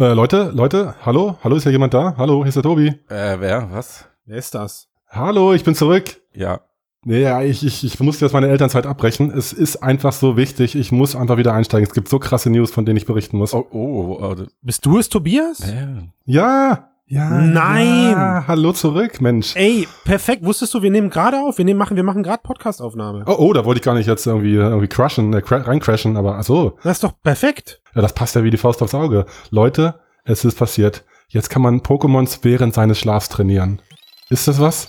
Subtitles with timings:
[0.00, 1.36] Äh, Leute, Leute, hallo?
[1.44, 2.14] Hallo, ist ja jemand da?
[2.16, 2.86] Hallo, hier ist der Tobi.
[3.10, 3.68] Äh, wer?
[3.70, 4.08] Was?
[4.24, 4.88] Wer ist das?
[5.10, 6.22] Hallo, ich bin zurück.
[6.32, 6.62] Ja.
[7.04, 9.30] Nee, ja, ich, ich, ich muss jetzt meine Elternzeit abbrechen.
[9.30, 10.74] Es ist einfach so wichtig.
[10.74, 11.86] Ich muss einfach wieder einsteigen.
[11.86, 13.52] Es gibt so krasse News, von denen ich berichten muss.
[13.52, 14.36] Oh, oh, oh.
[14.62, 15.60] Bist du es, Tobias?
[15.68, 16.08] Äh.
[16.24, 17.28] Ja, ja.
[17.28, 18.12] Nein.
[18.12, 19.56] Ja, hallo zurück, Mensch.
[19.56, 20.44] Ey, perfekt.
[20.44, 21.58] Wusstest du, wir nehmen gerade auf.
[21.58, 23.24] Wir nehmen, machen, wir machen gerade Podcast-Aufnahme.
[23.26, 26.36] Oh, oh, da wollte ich gar nicht jetzt irgendwie, irgendwie crashen, äh, cra reincrashen, aber
[26.38, 26.78] ach so.
[26.84, 27.82] Das ist doch perfekt.
[27.94, 29.26] Ja, das passt ja wie die Faust aufs Auge.
[29.50, 31.04] Leute, es ist passiert.
[31.28, 33.82] Jetzt kann man Pokémons während seines Schlafs trainieren.
[34.28, 34.88] Ist das was?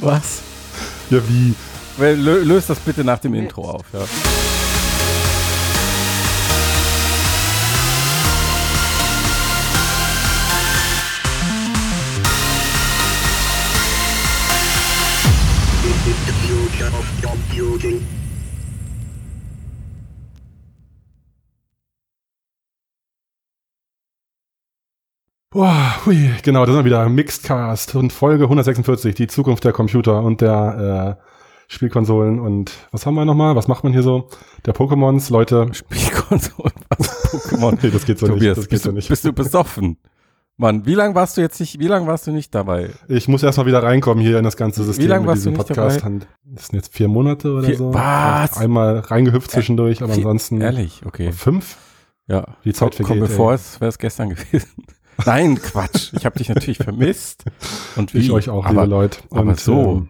[0.00, 0.42] Was?
[1.10, 1.54] Ja, wie?
[1.98, 4.00] Löst das bitte nach dem Intro auf, ja.
[25.54, 27.08] Boah, hui, genau, da sind wir wieder.
[27.08, 31.24] Mixedcast und Folge 146, die Zukunft der Computer und der äh,
[31.72, 33.54] Spielkonsolen und was haben wir nochmal?
[33.54, 34.28] Was macht man hier so?
[34.66, 35.68] Der Pokémons, Leute.
[35.72, 37.32] Spielkonsole, was?
[37.52, 37.78] Pokémon.
[37.80, 38.58] Nee, das geht so Tobias, nicht.
[38.58, 39.08] Das geht bist, so du, nicht.
[39.08, 39.96] bist du besoffen?
[40.56, 42.90] Mann, wie lange warst du jetzt nicht, wie lange warst du nicht dabei?
[43.08, 45.50] Ich muss erstmal wieder reinkommen hier in das ganze System Wie lange mit warst du
[45.50, 46.02] nicht Podcast.
[46.04, 46.18] dabei?
[46.44, 47.94] Das sind jetzt vier Monate oder Vier- so.
[47.94, 48.56] was?
[48.58, 51.30] Einmal reingehüpft zwischendurch, aber Wie- ansonsten Ehrlich, okay.
[51.32, 51.76] fünf.
[52.26, 52.44] Ja.
[52.64, 53.30] Die Zeit Komm, vergeht.
[53.30, 53.36] ey.
[53.36, 54.68] vor, als wäre es gestern gewesen.
[55.24, 56.12] Nein, Quatsch.
[56.12, 57.44] Ich habe dich natürlich vermisst.
[57.96, 58.18] Und wie?
[58.18, 59.18] Ich euch auch, aber, liebe Leute.
[59.30, 60.06] Aber Und, so.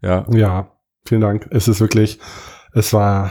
[0.00, 0.24] ja.
[0.28, 0.68] Ähm, ja,
[1.04, 1.48] vielen Dank.
[1.50, 2.18] Es ist wirklich,
[2.72, 3.30] es war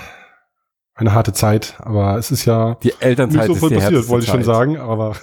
[0.96, 4.26] eine harte Zeit, aber es ist ja Die Elternzeit nicht so ist voll passiert, wollte
[4.26, 4.56] ich schon Zeit.
[4.56, 5.16] sagen, aber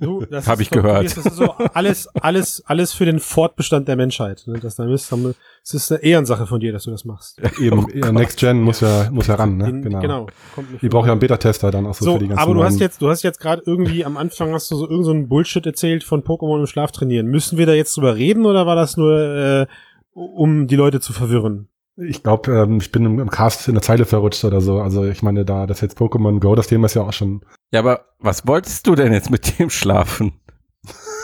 [0.00, 1.04] Du, das Hab ist ich gehört.
[1.04, 4.44] Das ist so alles, alles, alles für den Fortbestand der Menschheit.
[4.46, 4.58] Ne?
[4.58, 7.40] Das, dann ist, haben- es ist eine Ehrensache von dir, dass du das machst.
[7.60, 8.10] eben Oh.
[8.12, 9.64] Next Gen muss ja, muss ja ran, ne?
[9.66, 10.00] Den- Genau.
[10.00, 10.26] genau.
[10.54, 12.54] Kommt nicht Die braucht ja einen Beta-Tester dann auch so, So, für die ganzen aber
[12.54, 15.10] du hast jetzt, du hast jetzt gerade irgendwie am Anfang hast du so irgend so
[15.10, 17.26] einen Bullshit erzählt von Pokémon im Schlaf trainieren.
[17.26, 19.66] Müssen wir da jetzt drüber reden oder war das nur, äh,
[20.14, 21.68] um die Leute zu verwirren?
[22.00, 24.80] Ich glaube, ähm, ich bin im, im Cast in der Zeile verrutscht oder so.
[24.80, 27.42] Also ich meine, da das jetzt Pokémon Go, das Thema ist ja auch schon.
[27.72, 30.32] Ja, aber was wolltest du denn jetzt mit dem schlafen?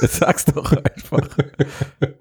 [0.01, 1.29] Jetzt sag's doch einfach.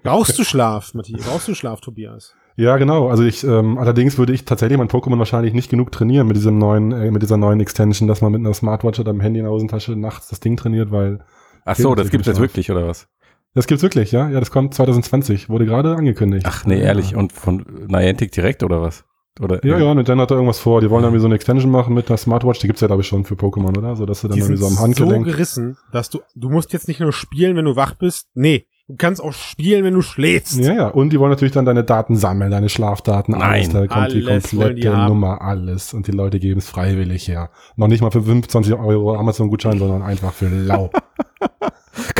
[0.02, 1.26] Brauchst du Schlaf, Matthias?
[1.26, 2.34] Brauchst du Schlaf, Tobias?
[2.56, 3.08] Ja, genau.
[3.08, 6.56] Also ich, ähm, allerdings würde ich tatsächlich mein Pokémon wahrscheinlich nicht genug trainieren mit diesem
[6.56, 9.44] neuen, äh, mit dieser neuen Extension, dass man mit einer Smartwatch oder einem Handy in
[9.44, 11.24] der Hosentasche nachts das Ding trainiert, weil
[11.64, 13.08] Ach so, das gibt's jetzt wirklich, oder was?
[13.54, 14.28] Das gibt's wirklich, ja.
[14.28, 16.44] Ja, das kommt 2020, wurde gerade angekündigt.
[16.48, 16.84] Ach nee, ja.
[16.86, 17.14] ehrlich.
[17.16, 19.04] Und von Niantic direkt, oder was?
[19.40, 20.80] Oder, Ja, ja, Nintendo hat da irgendwas vor.
[20.80, 22.60] Die wollen irgendwie so eine Extension machen mit einer Smartwatch.
[22.60, 23.96] Die gibt's ja, glaube ich, schon für Pokémon, oder?
[23.96, 25.24] So, dass du dann Die irgendwie sind so am so Handgelenk.
[25.26, 28.28] gerissen, dass du, du musst jetzt nicht nur spielen, wenn du wach bist.
[28.34, 30.56] Nee, du kannst auch spielen, wenn du schläfst.
[30.60, 30.86] ja, ja.
[30.86, 33.72] Und die wollen natürlich dann deine Daten sammeln, deine Schlafdaten, alles.
[33.72, 33.88] Nein.
[33.88, 35.08] Da kommt die Alles die komplette haben.
[35.08, 35.94] Nummer, alles.
[35.94, 37.50] Und die Leute geben es freiwillig her.
[37.74, 40.90] Noch nicht mal für 25 Euro Amazon-Gutschein, sondern einfach für lau.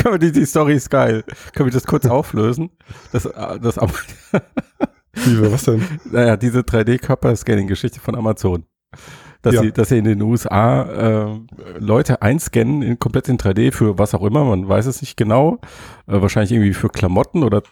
[0.11, 1.23] Können wir die, die Story ist geil.
[1.55, 2.69] Können wir das kurz auflösen?
[3.11, 3.77] Das, äh, das,
[5.13, 5.83] Wie, was denn?
[6.11, 8.65] naja, diese 3D-Körper-Scanning-Geschichte von Amazon.
[9.41, 9.61] Dass, Ja.
[9.61, 11.39] sie, dass sie in den USA äh,
[11.79, 15.59] Leute einscannen, in, komplett in 3D für was auch immer, man weiß es nicht genau.
[16.07, 17.63] Äh, wahrscheinlich irgendwie für Klamotten oder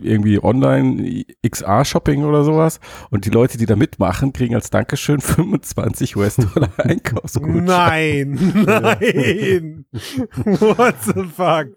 [0.00, 2.80] irgendwie online XR-Shopping oder sowas.
[3.10, 7.64] Und die Leute, die da mitmachen, kriegen als Dankeschön 25 US-Dollar Einkaufsgutschein.
[7.64, 9.84] Nein, nein.
[10.44, 11.68] What the fuck?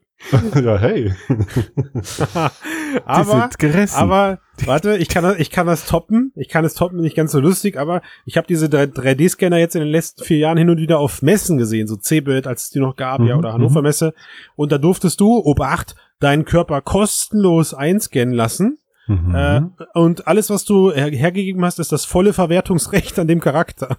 [0.55, 1.13] ja, hey.
[1.27, 3.97] Die aber, sind gerissen.
[3.97, 6.31] aber, warte, ich kann, das- ich kann das toppen.
[6.35, 9.81] Ich kann es toppen, nicht ganz so lustig, aber ich habe diese 3D-Scanner jetzt in
[9.81, 12.79] den letzten vier Jahren hin und wieder auf Messen gesehen, so CeBIT, als es die
[12.79, 14.13] noch gab, ja, Mhm, oder Hannover Messe.
[14.55, 18.77] Und da durftest du, Obacht, deinen Körper kostenlos einscannen lassen.
[19.07, 19.35] Mhm.
[19.35, 19.61] Äh,
[19.93, 23.97] und alles, was du her hergegeben hast, ist das volle Verwertungsrecht an dem Charakter.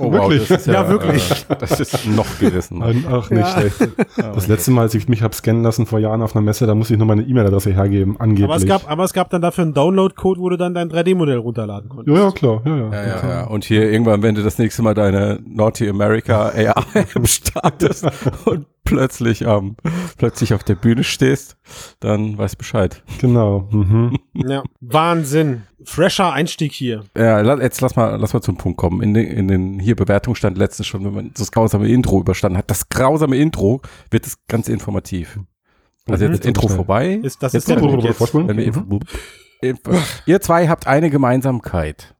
[0.00, 0.48] oh, wirklich?
[0.48, 1.30] Das ist ja, Ja, wirklich.
[1.48, 2.82] Äh, das ist noch gerissen.
[2.82, 3.46] Ein- Ach, nicht Ja.
[3.60, 3.76] schlecht.
[4.16, 6.74] Das letzte Mal, als ich mich hab scannen lassen vor Jahren auf einer Messe, da
[6.74, 8.44] musste ich nur meine E-Mail-Adresse hergeben, angeblich.
[8.44, 11.38] Aber es gab, aber es gab dann dafür einen Download-Code, wo du dann dein 3D-Modell
[11.38, 12.16] runterladen konntest.
[12.18, 12.60] ja, ja, klar.
[12.64, 12.92] Ja, ja.
[12.92, 13.44] Ja, ja, ja.
[13.44, 18.04] Und hier irgendwann, wenn du das nächste Mal deine Naughty America AI-App startest
[18.46, 19.76] und plötzlich, ähm,
[20.18, 21.56] plötzlich auf der Bühne stehst,
[22.00, 23.02] dann weißt Bescheid.
[23.20, 23.68] Genau.
[23.70, 24.18] Mhm.
[24.34, 25.62] Ja, Wahnsinn.
[25.84, 27.04] Fresher Einstieg hier.
[27.16, 29.02] Ja, jetzt lass mal, lass mal zum Punkt kommen.
[29.02, 32.58] In den, in den hier Bewertung stand letztens schon, wenn man das grausame Intro überstanden
[32.58, 32.70] hat.
[32.70, 35.38] Das grausame Intro wird das ganz informativ.
[36.08, 36.32] Also Mhm.
[36.34, 36.76] jetzt Intro Schnell.
[36.76, 37.20] vorbei.
[37.22, 39.00] Ist, das Jetzt ist der Punkt Mhm.
[40.26, 42.14] Ihr zwei habt eine Gemeinsamkeit.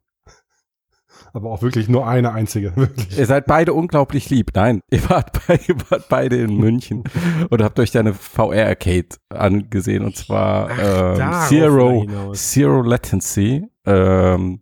[1.33, 2.73] Aber auch wirklich nur eine einzige.
[2.77, 3.19] Wirklich.
[3.19, 4.51] Ihr seid beide unglaublich lieb.
[4.55, 7.05] Nein, ihr wart, bei, ihr wart beide in München
[7.51, 12.33] und habt euch eine VR-Arcade angesehen und zwar Ach, ähm, Zero.
[12.35, 13.65] Zero Latency.
[13.87, 14.61] ähm,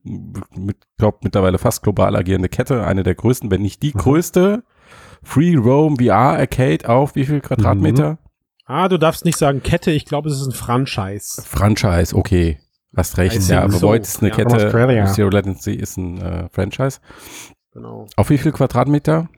[0.56, 3.99] mit, glaub, mittlerweile fast global agierende Kette, eine der größten, wenn nicht die Mhm.
[3.99, 4.62] größte.
[5.23, 8.19] Free Roam VR Arcade auf wie viel Quadratmeter?
[8.67, 11.43] Ah, du darfst nicht sagen Kette, ich glaube, es ist ein Franchise.
[11.44, 12.59] Franchise, okay.
[12.96, 13.88] Hast recht, ja, aber so.
[13.88, 14.37] Void ist eine Ja.
[14.37, 15.08] Kette.
[15.12, 17.00] Zero Latency ist ein äh, Franchise.
[17.73, 18.06] Genau.
[18.17, 19.29] Auf wie viel Quadratmeter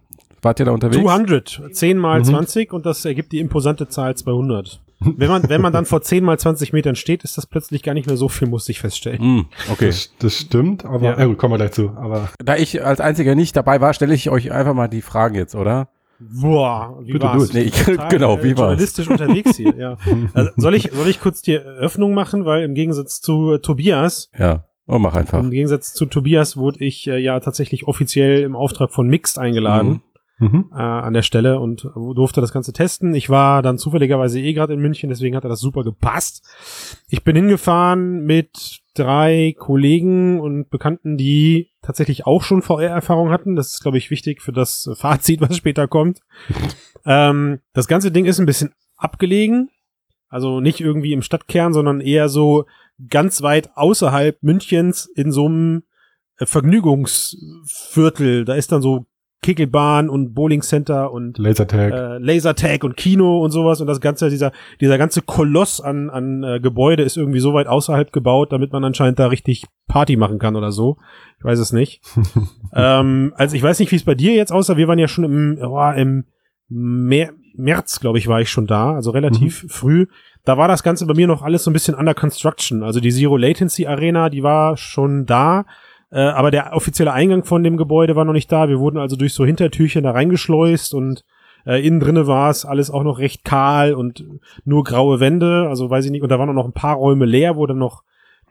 [0.42, 1.02] wart ihr da unterwegs?
[1.02, 2.24] 200, 10 mal Mhm.
[2.24, 4.80] 20 und das ergibt die imposante Zahl 200.
[5.02, 7.94] Wenn man, wenn man dann vor 10 mal 20 Metern steht, ist das plötzlich gar
[7.94, 9.18] nicht mehr so viel, muss ich feststellen.
[9.20, 9.86] Hm, okay.
[9.86, 11.18] Das, das stimmt, aber Ja.
[11.18, 11.24] ja.
[11.24, 11.90] gut, kommen wir gleich zu.
[11.96, 15.34] Aber Da ich als einziger nicht dabei war, stelle ich euch einfach mal die Fragen
[15.36, 15.88] jetzt, oder?
[16.20, 17.48] Boah, wie Bitte war's?
[17.48, 17.58] du.
[17.58, 18.58] Nee, ich- genau, äh, wie war's?
[18.58, 19.96] Journalistisch unterwegs hier, ja.
[20.34, 24.30] Also, soll ich, soll ich kurz die Eröffnung machen, weil im Gegensatz zu äh, Tobias,
[24.38, 24.64] Ja.
[24.86, 25.38] Oh, mach einfach.
[25.38, 30.02] im Gegensatz zu Tobias wurde ich äh, ja tatsächlich offiziell im Auftrag von Mixed eingeladen.
[30.40, 30.48] Mhm.
[30.48, 30.64] mhm.
[30.72, 33.14] äh, an der Stelle und durfte das Ganze testen.
[33.14, 36.42] Ich war dann zufälligerweise eh gerade in München, deswegen hat er das super gepasst.
[37.08, 43.56] Ich bin hingefahren mit drei Kollegen und Bekannten, die tatsächlich auch schon VR-Erfahrung hatten.
[43.56, 46.20] Das ist, glaube ich, wichtig für das Fazit, was später kommt.
[47.06, 49.70] ähm, das ganze Ding ist ein bisschen abgelegen.
[50.28, 52.66] Also nicht irgendwie im Stadtkern, sondern eher so
[53.08, 55.82] ganz weit außerhalb Münchens in so einem
[56.38, 58.44] äh, Vergnügungsviertel.
[58.44, 59.06] Da ist dann so
[59.42, 61.92] Kegelbahn und Bowling Center und Lasertag.
[61.92, 66.42] äh, Lasertag und Kino und sowas und das ganze dieser dieser ganze Koloss an an
[66.42, 70.38] äh, Gebäude ist irgendwie so weit außerhalb gebaut, damit man anscheinend da richtig Party machen
[70.38, 70.98] kann oder so.
[71.38, 72.02] Ich weiß es nicht.
[72.74, 74.76] ähm, also ich weiß nicht, wie es bei dir jetzt aussah.
[74.76, 76.24] Wir waren ja schon im oh, im
[76.68, 80.06] Mer März, glaube ich, war ich schon da, also relativ früh.
[80.44, 82.82] Da war das Ganze bei mir noch alles so ein bisschen under construction.
[82.82, 85.66] Also die Zero Latency Arena, die war schon da.
[86.10, 88.68] Äh, aber der offizielle Eingang von dem Gebäude war noch nicht da.
[88.68, 91.24] Wir wurden also durch so Hintertürchen da reingeschleust und
[91.66, 94.24] äh, innen drinne war es alles auch noch recht kahl und
[94.64, 95.66] nur graue Wände.
[95.68, 96.22] Also weiß ich nicht.
[96.22, 98.02] Und da waren auch noch ein paar Räume leer, wo dann noch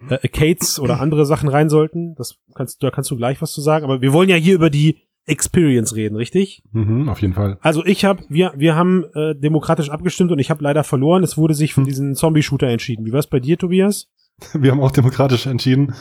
[0.09, 2.15] äh, Arcades oder andere Sachen rein sollten.
[2.15, 3.83] Das kannst, da kannst du gleich was zu sagen.
[3.83, 6.63] Aber wir wollen ja hier über die Experience reden, richtig?
[6.71, 7.57] Mhm, auf jeden Fall.
[7.61, 11.23] Also ich habe, wir, wir haben äh, demokratisch abgestimmt und ich habe leider verloren.
[11.23, 13.05] Es wurde sich für diesen Zombie-Shooter entschieden.
[13.05, 14.09] Wie war es bei dir, Tobias?
[14.53, 15.93] Wir haben auch demokratisch entschieden.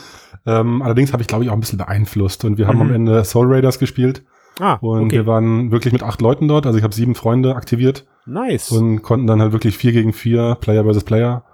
[0.46, 2.44] Ähm, allerdings habe ich, glaube ich, auch ein bisschen beeinflusst.
[2.44, 2.82] Und wir haben Mhm.
[2.82, 4.22] am Ende Soul Raiders gespielt.
[4.60, 5.16] Ah, Und okay.
[5.16, 6.66] wir waren wirklich mit acht Leuten dort.
[6.66, 8.72] Also ich habe sieben Freunde aktiviert nice.
[8.72, 11.44] und konnten dann halt wirklich vier gegen vier, Player versus Player,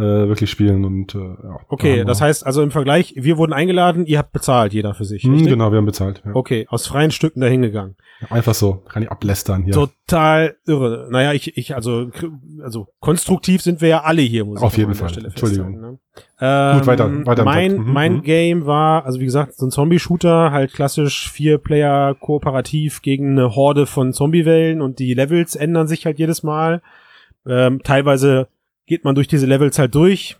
[0.00, 0.84] äh, wirklich spielen.
[0.84, 4.72] Und äh, ja, Okay, das heißt also im Vergleich, wir wurden eingeladen, ihr habt bezahlt,
[4.72, 5.22] jeder für sich.
[5.22, 5.50] Hm, richtig?
[5.50, 6.22] genau, wir haben bezahlt.
[6.24, 6.34] Ja.
[6.34, 7.96] Okay, aus freien Stücken dahingegangen.
[8.28, 9.72] Einfach so, kann ich ablästern hier.
[9.72, 11.08] Total irre.
[11.10, 12.10] Naja, ich, ich, also,
[12.62, 15.08] also konstruktiv sind wir ja alle hier, muss Auf ich jeden Fall.
[15.08, 15.80] Stelle Entschuldigung.
[15.80, 15.98] Ne?
[16.40, 17.76] Ähm, Gut, weiter- weiter im Mein.
[17.76, 18.22] Mhm, mein mhm.
[18.22, 23.54] Game war, also wie gesagt, so ein Zombie-Shooter, halt klassisch vier Player kooperativ gegen eine
[23.54, 26.82] Horde von Zombie-Wellen und die Levels ändern sich halt jedes Mal.
[27.46, 28.48] Ähm, teilweise
[28.90, 30.36] geht man durch diese Levels halt durch.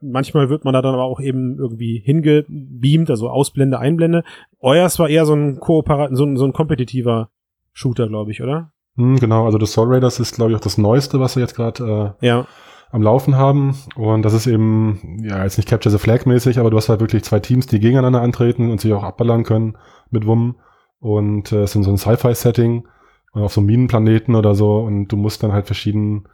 [0.00, 4.24] Manchmal wird man da dann aber auch eben irgendwie hingebeamt, also Ausblende, Einblende.
[4.58, 7.28] Euers war eher so ein Kooperat, so ein, so ein kompetitiver
[7.74, 8.72] Shooter, glaube ich, oder?
[8.96, 11.54] Hm, genau, also das Soul Raiders ist, glaube ich, auch das Neueste, was wir jetzt
[11.54, 12.46] gerade äh, Ja.
[12.90, 13.76] am Laufen haben.
[13.96, 17.00] Und das ist eben, ja, jetzt nicht Capture the Flag mäßig, aber du hast halt
[17.00, 19.76] wirklich zwei Teams, die gegeneinander antreten und sich auch abballern können
[20.10, 20.54] mit Wummen.
[21.00, 22.86] Und äh, es ist in so ein Sci-Fi-Setting
[23.34, 24.78] äh, auf so einem Minenplaneten oder so.
[24.78, 26.30] Und du musst dann halt verschieden, ja,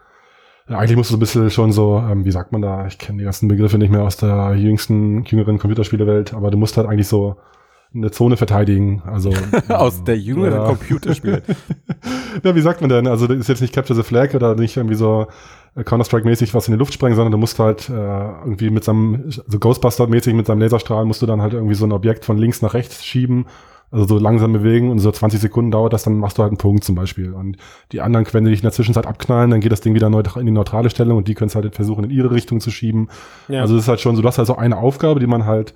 [0.68, 3.18] eigentlich musst du so ein bisschen schon so, ähm, wie sagt man da, ich kenne
[3.18, 7.08] die ganzen Begriffe nicht mehr aus der jüngsten, jüngeren Computerspielewelt, aber du musst halt eigentlich
[7.08, 7.36] so
[7.94, 9.02] eine Zone verteidigen.
[9.06, 9.32] Also
[9.68, 10.66] Aus der jüngeren ja.
[10.66, 11.42] Computerspiel.
[12.42, 13.06] ja, wie sagt man denn?
[13.06, 15.26] Also das ist jetzt nicht Capture the Flag oder nicht irgendwie so
[15.76, 19.30] äh, Counter-Strike-mäßig was in die Luft sprengen, sondern du musst halt äh, irgendwie mit seinem,
[19.30, 22.60] so Ghostbuster-mäßig mit seinem Laserstrahl musst du dann halt irgendwie so ein Objekt von links
[22.60, 23.46] nach rechts schieben,
[23.96, 26.58] also so langsam bewegen und so 20 Sekunden dauert das, dann machst du halt einen
[26.58, 27.32] Punkt zum Beispiel.
[27.32, 27.56] Und
[27.92, 30.46] die anderen, wenn die dich in der Zwischenzeit abknallen, dann geht das Ding wieder in
[30.46, 33.08] die neutrale Stellung und die können es halt versuchen, in ihre Richtung zu schieben.
[33.48, 33.62] ja.
[33.62, 35.74] Also es ist halt schon so, du hast halt so eine Aufgabe, die man halt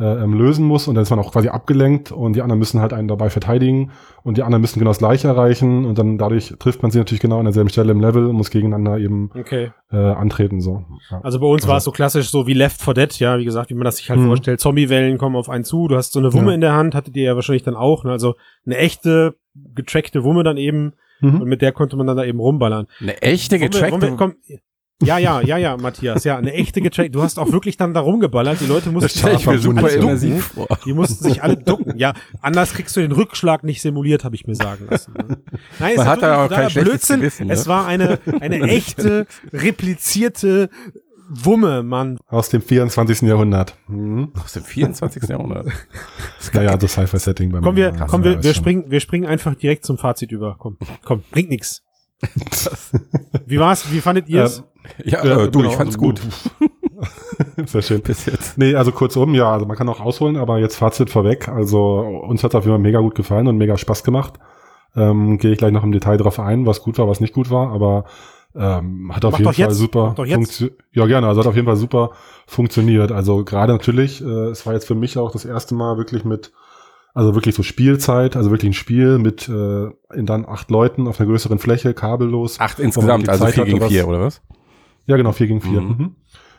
[0.00, 2.80] äh, ähm, lösen muss und dann ist man auch quasi abgelenkt und die anderen müssen
[2.80, 3.90] halt einen dabei verteidigen
[4.22, 7.20] und die anderen müssen genau das gleiche erreichen und dann dadurch trifft man sie natürlich
[7.20, 9.72] genau an derselben Stelle im Level und muss gegeneinander eben okay.
[9.92, 10.84] äh, antreten so.
[11.10, 11.20] Ja.
[11.22, 13.44] Also bei uns war es Also- so klassisch, so wie Left 4 Dead, ja, wie
[13.44, 14.26] gesagt, wie man das sich halt Mhm.
[14.28, 14.58] vorstellt.
[14.60, 16.54] Zombiewellen kommen auf einen zu, du hast so eine Wumme Ja.
[16.54, 18.10] in der Hand, hattet ihr ja wahrscheinlich dann auch, ne?
[18.12, 19.34] also eine echte,
[19.74, 20.92] getrackte Wumme dann eben
[21.22, 21.44] und Mhm.
[21.48, 22.86] mit der konnte man dann da eben rumballern.
[23.00, 24.12] Eine echte Wumme, getrackte.
[24.18, 24.34] Wumme,
[25.02, 28.00] ja, ja, ja, ja, Matthias, ja, eine echte getrackte, du hast auch wirklich dann da
[28.00, 30.68] rumgeballert, die Leute mussten das stelle ich mir super immersiv vor.
[30.84, 31.96] Die mussten sich alle ducken.
[31.96, 35.12] Ja, anders kriegst du den Rückschlag nicht simuliert, habe ich mir sagen lassen.
[35.14, 35.38] ne?
[35.78, 37.20] Nein, es Man war hat da auch kein Blödsinn.
[37.20, 37.52] Gewissen, ne?
[37.52, 40.68] Es war eine, eine echte, replizierte
[41.32, 42.18] Wumme, Mann.
[42.26, 43.22] Aus dem 24.
[43.22, 43.76] Jahrhundert.
[43.86, 44.32] Mhm.
[44.42, 45.28] Aus dem 24.
[45.28, 45.68] Jahrhundert.
[46.52, 49.84] Naja, das Sci-Fi-Setting beim Komm, wir, ja, komm, wir, wir springen, wir springen einfach direkt
[49.84, 50.56] zum Fazit über.
[50.58, 51.82] Komm, komm, bringt nix.
[53.46, 53.92] Wie war's?
[53.92, 54.64] Wie fandet ihr es?
[55.04, 56.20] Ja, Ja, äh, du, genau, ich fand's also, gut.
[57.66, 58.02] Sehr schön.
[58.02, 58.58] bis jetzt.
[58.58, 61.48] Nee, also kurzum, ja, also man kann auch ausholen, aber jetzt Fazit vorweg.
[61.48, 64.34] Also uns hat es auf jeden Fall mega gut gefallen und mega Spaß gemacht.
[64.96, 67.50] Ähm, Gehe ich gleich noch im Detail drauf ein, was gut war, was nicht gut
[67.50, 68.04] war, aber
[68.56, 70.60] ähm, hat auf Mach jeden doch Fall jetzt, super mach doch jetzt.
[70.60, 72.10] funktio- Ja, gerne, also hat auf jeden Fall super
[72.46, 73.12] funktioniert.
[73.12, 76.50] Also gerade natürlich, äh, es war jetzt für mich auch das erste Mal wirklich mit,
[77.14, 81.20] also wirklich so Spielzeit, also wirklich ein Spiel mit äh, in dann acht Leuten auf
[81.20, 82.58] einer größeren Fläche, kabellos.
[82.58, 84.42] Acht insgesamt, also vier hatte, gegen was- vier, oder was?
[85.10, 85.80] Ja, genau, 4 gegen 4.
[85.80, 85.88] Mhm.
[85.88, 86.10] Mhm.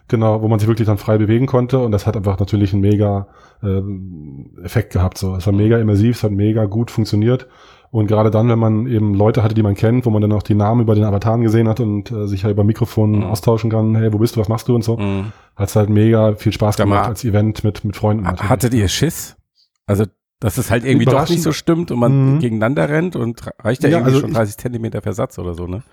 [0.08, 2.81] Genau, wo man sich wirklich dann frei bewegen konnte und das hat einfach natürlich einen
[2.81, 3.27] mega
[3.63, 5.17] ähm, Effekt gehabt.
[5.17, 7.48] So, es war mega immersiv, es hat mega gut funktioniert.
[7.91, 10.43] Und gerade dann, wenn man eben Leute hatte, die man kennt, wo man dann auch
[10.43, 13.24] die Namen über den Avataren gesehen hat und äh, sich halt über Mikrofon Mhm.
[13.24, 15.31] austauschen kann, hey, wo bist du, was machst du und so, Mhm.
[15.55, 18.24] hat es halt mega viel Spaß Sag mal, gemacht als Event mit, mit Freunden.
[18.24, 18.50] Natürlich.
[18.50, 19.36] Hattet ihr Schiss?
[19.86, 20.05] Also,
[20.39, 22.39] dass es halt irgendwie doch nicht so stimmt und man Mhm.
[22.39, 25.67] gegeneinander rennt und reicht ja, Ja, irgendwie also schon ich- 30 Zentimeter Versatz oder so,
[25.67, 25.84] ne?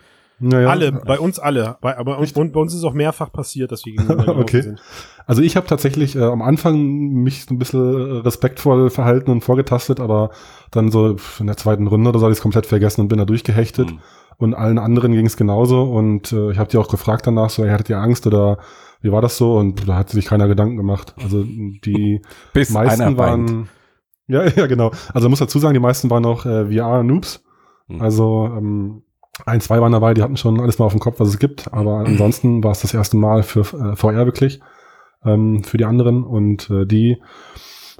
[0.40, 1.78] Naja, Alle, bei uns alle.
[1.80, 4.62] Bei, aber und, und bei uns ist auch mehrfach passiert, dass wir gegeneinander Okay.
[4.62, 4.80] sind.
[5.26, 9.42] Also ich habe tatsächlich äh, am Anfang mich so ein bisschen äh, respektvoll verhalten und
[9.42, 10.30] vorgetastet, aber
[10.70, 13.18] dann so in der zweiten Runde oder so habe ich es komplett vergessen und bin
[13.18, 13.90] da durchgehechtet.
[13.90, 13.98] Mhm.
[14.36, 15.82] Und allen anderen ging es genauso.
[15.82, 18.58] Und äh, ich habe die auch gefragt danach, so, hey, hattet ihr Angst oder
[19.00, 19.56] wie war das so?
[19.56, 21.14] Und da hat sich keiner Gedanken gemacht.
[21.20, 22.22] Also die
[22.70, 23.68] meisten waren.
[24.30, 24.90] Ja, ja, genau.
[25.14, 27.42] Also ich muss dazu sagen, die meisten waren auch äh, VR-Noobs.
[27.86, 28.02] Mhm.
[28.02, 29.02] Also ähm,
[29.46, 31.72] ein, zwei waren dabei, die hatten schon alles mal auf dem Kopf, was es gibt.
[31.72, 34.60] Aber ansonsten war es das erste Mal für äh, VR wirklich
[35.24, 36.24] ähm, für die anderen.
[36.24, 37.18] Und äh, die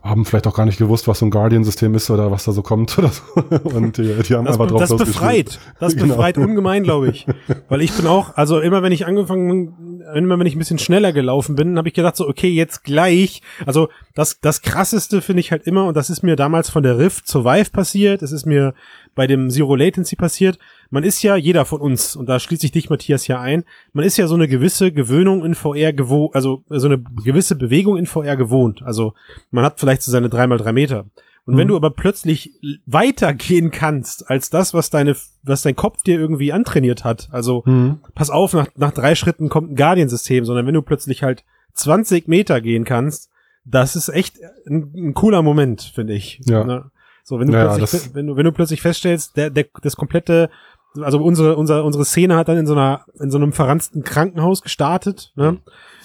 [0.02, 2.62] haben vielleicht auch gar nicht gewusst, was so ein Guardian-System ist oder was da so
[2.62, 3.25] kommt oder so.
[3.68, 5.59] Und die, die haben Das, einfach drauf das befreit.
[5.80, 6.14] Das Genau.
[6.14, 7.26] befreit ungemein, glaube ich.
[7.68, 11.12] Weil ich bin auch, also immer wenn ich angefangen, immer wenn ich ein bisschen schneller
[11.12, 13.42] gelaufen bin, habe ich gedacht so, okay, jetzt gleich.
[13.66, 16.97] Also das, das krasseste finde ich halt immer, und das ist mir damals von der
[16.97, 18.75] Rift zur Vive passiert, es ist mir
[19.18, 20.58] bei dem Zero Latency passiert.
[20.90, 24.04] Man ist ja, jeder von uns, und da schließt sich dich, Matthias, ja ein, man
[24.04, 28.06] ist ja so eine gewisse Gewöhnung in VR gewohnt, also so eine gewisse Bewegung in
[28.06, 28.82] VR gewohnt.
[28.82, 29.14] Also
[29.50, 31.06] man hat vielleicht so seine drei mal drei Meter.
[31.46, 31.70] Und wenn Mhm.
[31.70, 32.52] du aber plötzlich
[32.87, 37.98] weitergehen kannst als das, was deine, was dein Kopf dir irgendwie antrainiert hat, also Mhm.
[38.14, 41.44] pass auf, nach, nach drei Schritten kommt ein Guardian-System, sondern wenn du plötzlich halt
[41.75, 43.30] 20 Meter gehen kannst,
[43.64, 46.40] das ist echt ein, ein cooler Moment, finde ich.
[46.44, 46.64] Ja.
[46.64, 46.90] Ne?
[47.28, 50.49] So, wenn du, Ja, plötzlich, wenn du, wenn du plötzlich feststellst, der, der, das komplette,
[50.99, 54.62] also unsere, unsere, unsere Szene hat dann in so einer, in so einem verranzten Krankenhaus
[54.62, 55.58] gestartet, ne?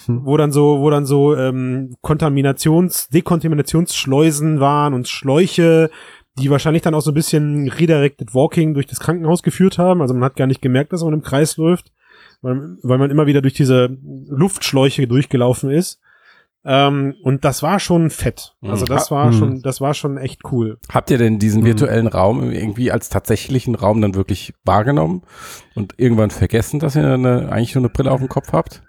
[0.05, 0.25] Hm.
[0.25, 5.89] Wo dann so, wo dann so ähm, Kontaminations-, Dekontaminationsschleusen waren und Schläuche,
[6.37, 10.01] die wahrscheinlich dann auch so ein bisschen redirected Walking durch das Krankenhaus geführt haben.
[10.01, 11.93] Also man hat gar nicht gemerkt, dass man im Kreis läuft,
[12.41, 16.01] weil, weil man immer wieder durch diese Luftschläuche durchgelaufen ist.
[16.65, 18.55] Ähm, und das war schon fett.
[18.61, 19.33] Also das war Mhm.
[19.33, 20.77] schon, das war schon echt cool.
[20.89, 21.65] Habt ihr denn diesen Mhm.
[21.67, 25.23] virtuellen Raum irgendwie als tatsächlichen Raum dann wirklich wahrgenommen
[25.75, 28.81] und irgendwann vergessen, dass ihr eine, eigentlich nur eine Brille auf dem Kopf habt?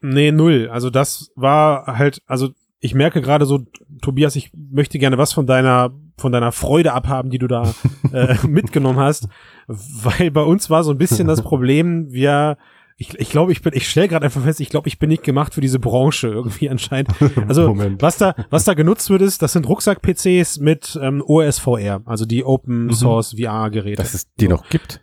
[0.00, 0.68] Nee, null.
[0.72, 3.60] Also das war halt, also ich merke gerade so,
[4.02, 7.74] Tobias, ich möchte gerne was von deiner, von deiner Freude abhaben, die du da
[8.12, 9.28] äh, mitgenommen hast.
[9.66, 12.56] Weil bei uns war so ein bisschen das Problem, wir,
[12.96, 15.24] ich, ich glaube, ich bin, ich stelle gerade einfach fest, ich glaube, ich bin nicht
[15.24, 17.10] gemacht für diese Branche irgendwie anscheinend.
[17.48, 18.00] Also Moment.
[18.02, 22.44] was da, was da genutzt wird, ist, das sind Rucksack-PCs mit ähm, OSVR, also die
[22.44, 23.96] Open Source VR-Geräte.
[24.00, 25.00] Dass es die noch gibt?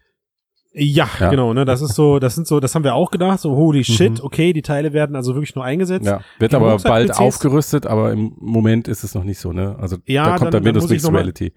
[0.74, 1.30] Ja, Ja.
[1.30, 3.84] genau, ne, das ist so, das sind so, das haben wir auch gedacht, so holy
[3.84, 6.06] shit, okay, die Teile werden also wirklich nur eingesetzt.
[6.06, 6.22] Ja.
[6.40, 9.76] Wird Die aber bald aufgerüstet, aber im Moment ist es noch nicht so, ne?
[9.80, 11.52] Also Ja, da kommt dann- dann, Windows Mixed noch mal- Reality.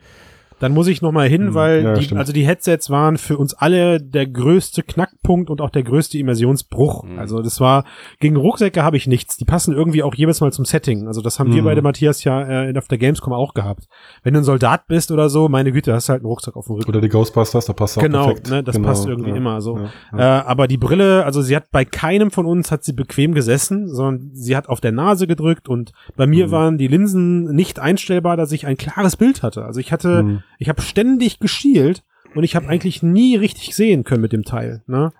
[0.60, 2.20] Dann muss ich noch mal hin, Hm, weil ja, die, stimmt.
[2.20, 7.04] also die Headsets waren für uns alle der größte Knackpunkt und auch der größte Immersionsbruch.
[7.04, 7.18] Mhm.
[7.18, 7.84] Also das war
[8.20, 9.36] gegen Rucksäcke habe ich nichts.
[9.36, 11.06] Die passen irgendwie auch jedes Mal zum Setting.
[11.06, 11.66] Also das haben wir Mhm.
[11.66, 13.84] beide Matthias ja äh, auf der Gamescom auch gehabt.
[14.22, 16.66] Wenn du ein Soldat bist oder so, meine Güte, hast du halt einen Rucksack auf
[16.66, 16.88] dem Rücken.
[16.88, 18.50] Oder die Ghostbusters, da passt auch Genau, perfekt.
[18.50, 19.78] ne, das Genau, passt irgendwie ja, immer so.
[19.78, 20.40] Ja, ja.
[20.40, 23.88] Äh, aber die Brille, also sie hat bei keinem von uns hat sie bequem gesessen,
[23.88, 26.50] sondern sie hat auf der Nase gedrückt und bei mir Mhm.
[26.52, 29.64] waren die Linsen nicht einstellbar, dass ich ein klares Bild hatte.
[29.64, 30.40] Also ich hatte, Mhm.
[30.58, 32.02] Ich habe ständig geschielt
[32.34, 34.82] und ich habe eigentlich nie richtig sehen können mit dem Teil.
[34.86, 35.12] Ne?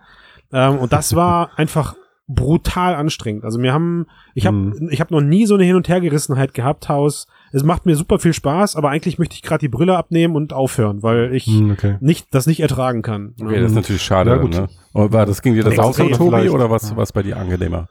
[0.53, 1.95] Ähm, und das war einfach
[2.27, 3.45] brutal anstrengend.
[3.45, 4.89] Also wir haben, ich habe, Mhm.
[4.91, 7.27] ich habe noch nie so eine Hin- und Hergerissenheit gehabt, Haus.
[7.53, 10.53] Es macht mir super viel Spaß, aber eigentlich möchte ich gerade die Brille abnehmen und
[10.55, 11.99] aufhören, weil ich Hm, okay.
[12.01, 13.35] nicht das nicht ertragen kann.
[13.41, 14.31] Okay, das ist natürlich schade.
[14.31, 14.53] Ja, gut.
[14.55, 14.69] Ne?
[14.95, 16.51] War das ging dir das auch so, Tobi, vielleicht.
[16.55, 17.89] oder was was bei dir angenehmer?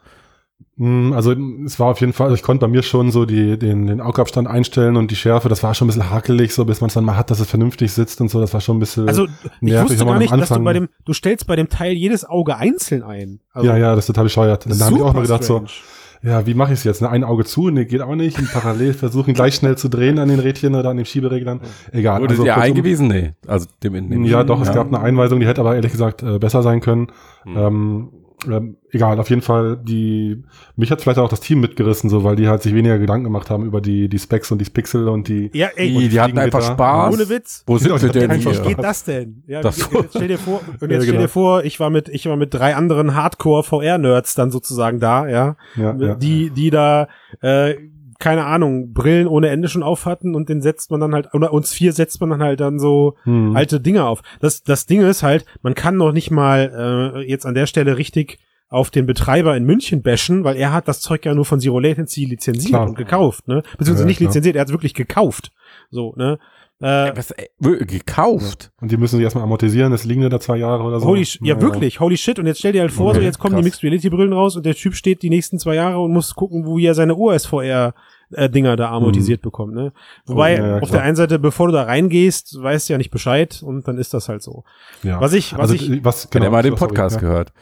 [0.78, 3.60] Hm, Also es war auf jeden Fall, also ich konnte bei mir schon so die,
[3.60, 6.82] den, den Augabstand einstellen und die Schärfe, das war schon ein bisschen hakelig, so bis
[6.82, 8.80] man es dann mal hat, dass es vernünftig sitzt und so, das war schon ein
[8.80, 9.08] bisschen.
[9.08, 9.30] Also ich
[9.62, 12.58] nervig, wusste gar nicht, dass du bei dem, du stellst bei dem Teil jedes Auge
[12.58, 13.40] einzeln ein.
[13.52, 14.66] Also, ja, ja, das ist total bescheuert.
[14.68, 15.68] Dann habe ich auch mal gedacht strange.
[15.68, 17.02] so, ja, wie mache ich es jetzt?
[17.02, 18.40] Ne, ein Auge zu, nee, geht auch nicht.
[18.40, 21.60] Und parallel versuchen gleich schnell zu drehen an den Rädchen oder an den Schiebereglern.
[21.92, 22.22] Egal.
[22.22, 23.08] Wurde dir kurzum- eingewiesen?
[23.10, 23.34] Nee.
[23.46, 24.24] Also dem entnehmen.
[24.26, 27.08] Ja, doch, es gab eine Einweisung, die hätte aber ehrlich gesagt äh, besser sein können.
[27.44, 27.58] Hm.
[27.58, 28.10] Ähm,
[28.48, 30.44] ähm, egal, auf jeden Fall, die,
[30.76, 33.50] mich hat vielleicht auch das Team mitgerissen, so, weil die halt sich weniger Gedanken gemacht
[33.50, 35.50] haben über die, die Specs und die Pixel und die.
[35.54, 36.62] Ja, ey, Die, die hatten einfach.
[36.62, 37.14] Spaß.
[37.14, 37.64] ohne Witz.
[37.68, 38.62] Wo sind wir die denn hatten Wie hier?
[38.62, 39.44] geht das denn?
[39.48, 41.22] Ja, Das- wie, jetzt stell dir vor, und Ja, jetzt stell genau.
[41.22, 45.56] dir vor, ich war mit, ich war mit drei anderen Hardcore-VR-Nerds dann sozusagen da, ja,
[45.76, 46.16] Ja, ja.
[46.16, 47.08] die, die da,
[47.42, 47.76] äh,
[48.24, 51.52] keine Ahnung, Brillen ohne Ende schon auf hatten und den setzt man dann halt, oder
[51.52, 53.56] uns vier setzt man dann halt dann so Hm.
[53.56, 54.22] alte Dinge auf.
[54.40, 57.98] Das, das Ding ist halt, man kann noch nicht mal äh, jetzt an der Stelle
[57.98, 58.40] richtig
[58.70, 61.80] auf den Betreiber in München bashen, weil er hat das Zeug ja nur von Zero
[61.80, 62.88] Latency lizenziert Klar.
[62.88, 63.62] und gekauft, ne?
[63.78, 64.30] Beziehungsweise Ja, nicht klar.
[64.30, 65.52] lizenziert, er hat es wirklich gekauft.
[65.92, 66.40] So, ne?
[66.82, 68.72] Äh, Was, ey, gekauft?
[68.82, 71.06] Und die müssen sich erstmal amortisieren, es liegen ja da zwei Jahre oder so.
[71.06, 72.40] Holy, sh- ja, wirklich, holy shit.
[72.40, 73.66] Und jetzt stell dir halt vor, Okay, so jetzt kommen die krass.
[73.66, 76.66] Mixed Reality Brillen raus und der Typ steht die nächsten zwei Jahre und muss gucken,
[76.66, 77.94] wo er seine OSVR
[78.32, 79.94] äh, Dinger da amortisiert bekommt, ne?
[80.26, 83.12] Wobei, ja, ja, auf der einen Seite, bevor du da reingehst, weißt du ja nicht
[83.12, 84.64] Bescheid und dann ist das halt so.
[85.04, 85.22] Ja.
[85.22, 87.22] Was ich, was also, ich, was, Genau, Wenn er mal den sorry, Podcast ja.
[87.22, 87.54] gehört.
[87.56, 87.62] Ja,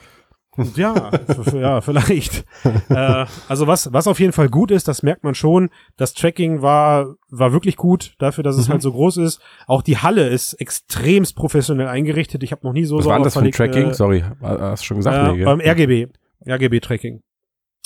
[0.62, 2.46] f- ja, vielleicht.
[2.89, 5.70] äh, also was, was auf jeden Fall gut ist, das merkt man schon.
[5.98, 8.74] Das Tracking war, war wirklich gut dafür, dass es Mhm.
[8.74, 9.41] halt so groß ist.
[9.68, 12.44] Auch die Halle ist extremst professionell eingerichtet.
[12.44, 13.94] Ich habe noch nie so Was so war das für ein verlegte, Tracking?
[13.94, 15.18] Sorry, hast du schon gesagt?
[15.18, 16.08] Äh, nee, beim RGB,
[16.48, 17.22] RGB-Tracking.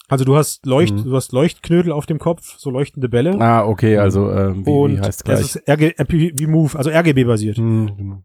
[0.08, 1.04] Also du hast Leucht, Mhm.
[1.06, 3.40] du hast Leuchtknödel auf dem Kopf, so leuchtende Bälle.
[3.42, 5.40] Ah, okay, also ähm, wie, und wie heißt das gleich?
[5.42, 5.94] ist RG,
[6.38, 7.58] wie Move, also RGB basiert.
[7.58, 8.24] Hm, genau.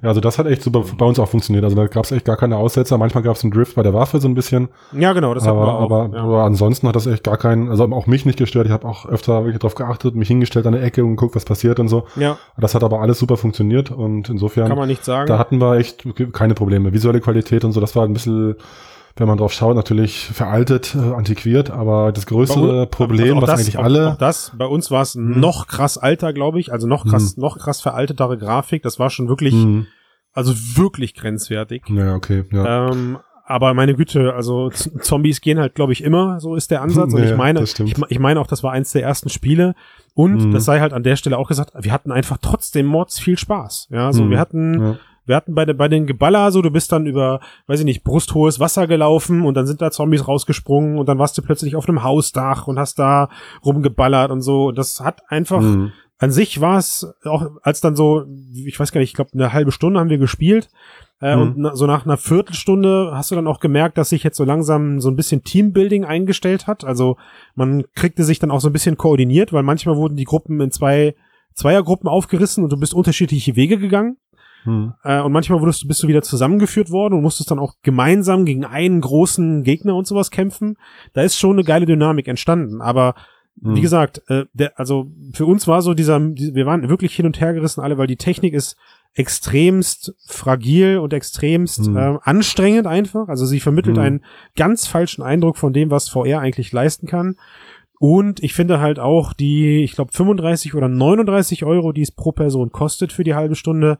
[0.00, 1.64] Ja, also das hat echt super bei uns auch funktioniert.
[1.64, 2.96] Also da gab es echt gar keine Aussetzer.
[2.98, 4.68] Manchmal gab es einen Drift bei der Waffe so ein bisschen.
[4.92, 5.82] Ja, genau, das hatten aber, wir auch.
[5.82, 6.22] aber, ja.
[6.22, 8.66] aber ansonsten hat das echt gar keinen, also auch mich nicht gestört.
[8.66, 11.44] Ich habe auch öfter wirklich drauf geachtet, mich hingestellt an der Ecke und geguckt, was
[11.44, 12.04] passiert und so.
[12.16, 15.26] ja, Das hat aber alles super funktioniert und insofern, kann man nicht sagen.
[15.26, 16.92] da hatten wir echt keine Probleme.
[16.92, 18.56] Visuelle Qualität und so, das war ein bisschen,
[19.16, 23.60] wenn man drauf schaut, natürlich veraltet, äh, antiquiert, aber das größere Problem, Also was das,
[23.60, 25.38] eigentlich alle, Auch das, bei uns war es Mhm.
[25.40, 26.72] noch krass alter, glaube ich.
[26.72, 28.82] Also noch krass, noch krass veraltetere Grafik.
[28.82, 29.86] Das war schon wirklich, Hm,
[30.32, 31.82] also wirklich grenzwertig.
[31.88, 32.90] ja, okay, ja.
[32.90, 36.80] Ähm, aber meine Güte, also Z Zombies gehen halt, glaube ich, immer, so ist der
[36.80, 37.12] Ansatz.
[37.12, 37.78] Und Ja, ich meine, ich,
[38.08, 39.74] ich meine auch, das war eins der ersten Spiele.
[40.14, 40.50] Und Mhm.
[40.52, 43.88] das sei halt an der Stelle auch gesagt, wir hatten einfach trotzdem Mods viel Spaß.
[43.90, 44.30] Ja, so Mhm.
[44.30, 44.96] wir hatten, ja.
[45.24, 48.04] Wir hatten bei, de, bei den Geballer so, du bist dann über, weiß ich nicht,
[48.04, 51.88] brusthohes Wasser gelaufen und dann sind da Zombies rausgesprungen und dann warst du plötzlich auf
[51.88, 53.28] einem Hausdach und hast da
[53.64, 54.66] rumgeballert und so.
[54.66, 55.92] Und das hat einfach, Hm.
[56.18, 59.52] an sich war es auch, als dann so, ich weiß gar nicht, ich glaube, eine
[59.52, 60.68] halbe Stunde haben wir gespielt.
[61.20, 61.42] Äh, Mhm.
[61.42, 64.44] Und na, so nach einer Viertelstunde hast du dann auch gemerkt, dass sich jetzt so
[64.44, 66.84] langsam so ein bisschen Teambuilding eingestellt hat.
[66.84, 67.16] Also
[67.54, 70.72] man kriegte sich dann auch so ein bisschen koordiniert, weil manchmal wurden die Gruppen in
[70.72, 71.14] zwei
[71.54, 74.16] Zweiergruppen aufgerissen und du bist unterschiedliche Wege gegangen.
[74.64, 74.94] Hm.
[75.02, 78.44] Äh, und manchmal wurdest du, bist du wieder zusammengeführt worden und musstest dann auch gemeinsam
[78.44, 80.76] gegen einen großen Gegner und sowas kämpfen.
[81.14, 82.80] Da ist schon eine geile Dynamik entstanden.
[82.80, 83.14] Aber
[83.56, 83.82] wie Hm.
[83.82, 87.40] gesagt, äh, der, also für uns war so dieser, die- wir waren wirklich hin und
[87.40, 88.76] her gerissen alle, weil die Technik ist
[89.14, 91.96] extremst fragil und extremst Hm.
[91.96, 93.28] ähm, anstrengend einfach.
[93.28, 94.02] Also sie vermittelt Hm.
[94.02, 94.24] einen
[94.56, 97.36] ganz falschen Eindruck von dem, was VR eigentlich leisten kann.
[97.98, 102.32] Und ich finde halt auch die, ich glaube 35 oder 39 Euro, die es pro
[102.32, 103.98] Person kostet für die halbe Stunde,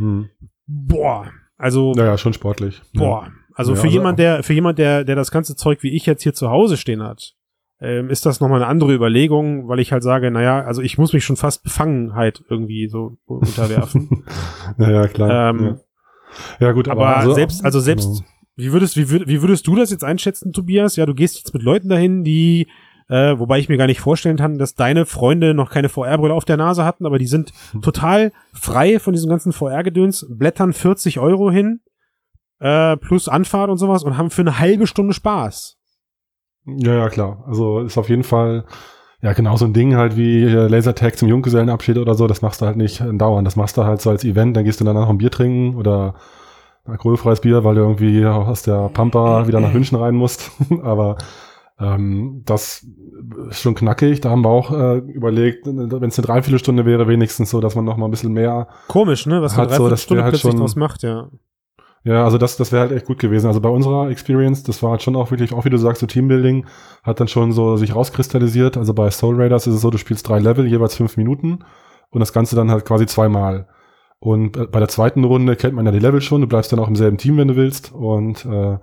[0.00, 0.28] Hm.
[0.66, 2.82] boah, also Ja, ja, schon sportlich.
[2.94, 5.94] Boah, also Ja, für also jemand, der, für jemand, der, der das ganze Zeug wie
[5.94, 7.34] ich jetzt hier zu Hause stehen hat,
[7.80, 11.12] ähm, ist das nochmal eine andere Überlegung, weil ich halt sage, naja, also ich muss
[11.12, 14.24] mich schon fast Befangenheit irgendwie so unterwerfen.
[14.78, 15.50] Ja, ja, klar.
[15.50, 15.76] Ähm,
[16.60, 16.66] ja.
[16.68, 18.22] ja, gut, aber, aber also, selbst, also selbst,
[18.56, 20.96] wie würdest, wie, würd, wie würdest du das jetzt einschätzen, Tobias?
[20.96, 22.68] Ja, du gehst jetzt mit Leuten dahin, die,
[23.10, 26.44] äh, wobei ich mir gar nicht vorstellen kann, dass deine Freunde noch keine VR-Brille auf
[26.44, 31.50] der Nase hatten, aber die sind total frei von diesem ganzen VR-Gedöns, blättern 40 Euro
[31.50, 31.80] hin,
[32.60, 35.76] äh, plus Anfahrt und sowas und haben für eine halbe Stunde Spaß.
[36.66, 37.42] Ja, ja, klar.
[37.48, 38.64] Also ist auf jeden Fall
[39.22, 42.28] ja genau so ein Ding halt wie äh, Lasertag zum Junggesellenabschied oder so.
[42.28, 43.44] Das machst du halt nicht äh, dauernd.
[43.44, 44.56] Das machst du halt so als Event.
[44.56, 46.14] Dann gehst du danach noch ein Bier trinken oder
[46.84, 50.52] alkoholfreies Bier, weil du irgendwie aus der Pampa wieder nach München rein musst.
[50.82, 51.16] Aber
[51.80, 52.86] ähm, das
[53.48, 54.20] ist schon knackig.
[54.20, 57.84] Da haben wir auch äh, überlegt, wenn es eine Dreiviertelstunde wäre, wenigstens so, dass man
[57.84, 59.40] noch mal ein bisschen mehr Komisch, ne?
[59.42, 61.28] Was Hat so, so, das Stunde halt plötzlich schon- draus macht, ja.
[62.02, 63.46] Ja, also das, das wäre halt echt gut gewesen.
[63.46, 66.06] Also bei unserer Experience, das war halt schon auch wirklich, auch wie du sagst, so
[66.06, 66.64] Teambuilding
[67.02, 68.78] hat dann schon so sich rauskristallisiert.
[68.78, 71.58] Also bei Soul Raiders ist es so, du spielst drei Level, jeweils fünf Minuten
[72.08, 73.68] und das Ganze dann halt quasi zweimal.
[74.18, 76.78] Und äh, bei der zweiten Runde kennt man ja die Level schon, du bleibst dann
[76.78, 78.78] auch im selben Team, wenn du willst und äh,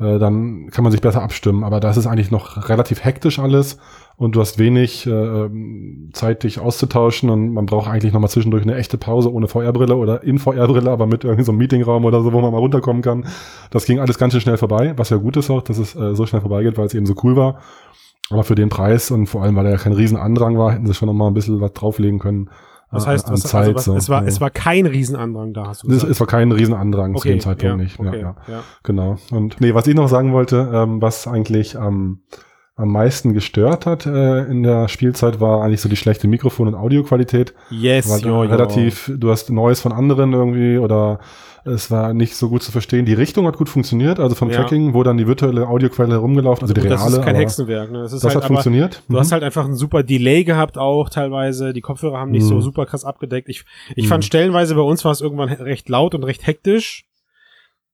[0.00, 1.62] äh, dann kann man sich besser abstimmen.
[1.62, 3.78] Aber da ist es eigentlich noch relativ hektisch alles
[4.16, 8.62] und du hast wenig äh, ähm, Zeit, dich auszutauschen und man braucht eigentlich nochmal zwischendurch
[8.62, 12.22] eine echte Pause ohne VR-Brille oder in VR-Brille, aber mit irgendwie so einem Meetingraum oder
[12.22, 13.26] so, wo man mal runterkommen kann.
[13.70, 16.14] Das ging alles ganz schön schnell vorbei, was ja gut ist auch, dass es äh,
[16.14, 17.60] so schnell vorbeigeht, weil es eben so cool war.
[18.30, 20.86] Aber für den Preis und vor allem, weil er ja kein riesen Andrang war, hätten
[20.86, 22.48] sie schon noch mal ein bisschen was drauflegen können.
[22.92, 24.28] Was heißt, was, Zeit, also was, so, es war, ja.
[24.28, 26.10] es war kein Riesenandrang da, hast du Es, gesagt.
[26.10, 28.00] es war kein Riesenandrang zu dem Zeitpunkt ja, nicht.
[28.00, 28.54] Okay, Ja, ja.
[28.54, 28.62] ja.
[28.82, 29.16] Genau.
[29.30, 32.22] Und nee, was ich noch sagen wollte, ähm, was eigentlich am
[32.80, 36.74] am meisten gestört hat äh, in der Spielzeit, war eigentlich so die schlechte Mikrofon- und
[36.74, 37.54] Audioqualität.
[37.70, 38.50] Yes, war jo, jo.
[38.50, 41.20] relativ, du hast Neues von anderen irgendwie oder
[41.64, 43.04] es war nicht so gut zu verstehen.
[43.04, 44.56] Die Richtung hat gut funktioniert, also vom Ja.
[44.56, 46.94] Tracking, wo dann die virtuelle Audioquelle herumgelaufen, also die reale.
[46.96, 47.98] das ist kein Hexenwerk, ne?
[48.00, 49.02] Das Das halt hat funktioniert.
[49.10, 51.74] Du hast halt einfach ein super Delay gehabt auch teilweise.
[51.74, 52.62] Die Kopfhörer haben nicht so Mhm.
[52.62, 53.50] super krass abgedeckt.
[53.50, 53.64] Ich,
[53.94, 54.08] ich Mhm.
[54.08, 57.04] fand stellenweise bei uns war es irgendwann recht laut und recht hektisch.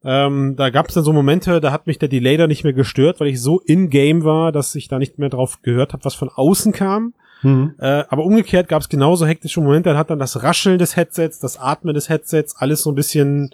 [0.09, 2.73] Ähm, da gab es dann so Momente, da hat mich der Delay da nicht mehr
[2.73, 6.15] gestört, weil ich so in-game war, dass ich da nicht mehr drauf gehört habe, was
[6.15, 7.13] von außen kam.
[7.43, 7.75] Mhm.
[7.81, 11.41] Äh, aber umgekehrt gab es genauso hektische Momente, da hat dann das Rascheln des Headsets,
[11.41, 13.51] das Atmen des Headsets, alles so ein bisschen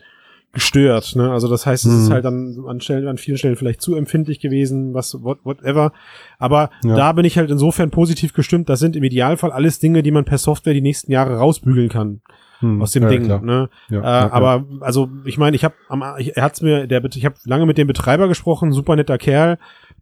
[0.53, 1.17] gestört.
[1.17, 1.33] Ne?
[1.33, 2.13] Also das heißt, es ist Mhm.
[2.13, 5.93] halt dann an, Stellen, an vielen Stellen vielleicht zu empfindlich gewesen, was what, whatever.
[6.39, 6.95] Aber Ja.
[6.95, 8.69] da bin ich halt insofern positiv gestimmt.
[8.69, 12.21] Das sind im Idealfall alles Dinge, die man per Software die nächsten Jahre rausbügeln kann
[12.63, 12.81] Mhm.
[12.83, 13.25] aus dem Ja, Ding.
[13.25, 13.43] klar.
[13.43, 13.69] Ne?
[13.91, 17.35] Ja, äh, ja, aber also ich meine, ich habe er hat's mir der ich habe
[17.45, 19.59] lange mit dem Betreiber gesprochen, super netter Kerl.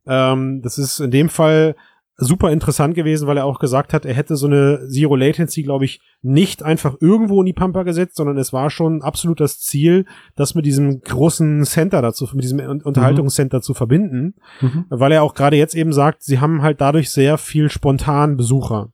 [0.07, 1.75] Ähm, das ist in dem Fall
[2.23, 5.87] super interessant gewesen, weil er auch gesagt hat, er hätte so eine Zero Latency, glaube
[5.87, 10.05] ich, nicht einfach irgendwo in die Pampa gesetzt, sondern es war schon absolut das Ziel,
[10.37, 14.85] das mit diesem großen Center dazu, mit diesem Un- Unterhaltungscenter zu verbinden, Mhm.
[14.91, 18.93] weil er auch gerade jetzt eben sagt, sie haben halt dadurch sehr viel spontan Besucher.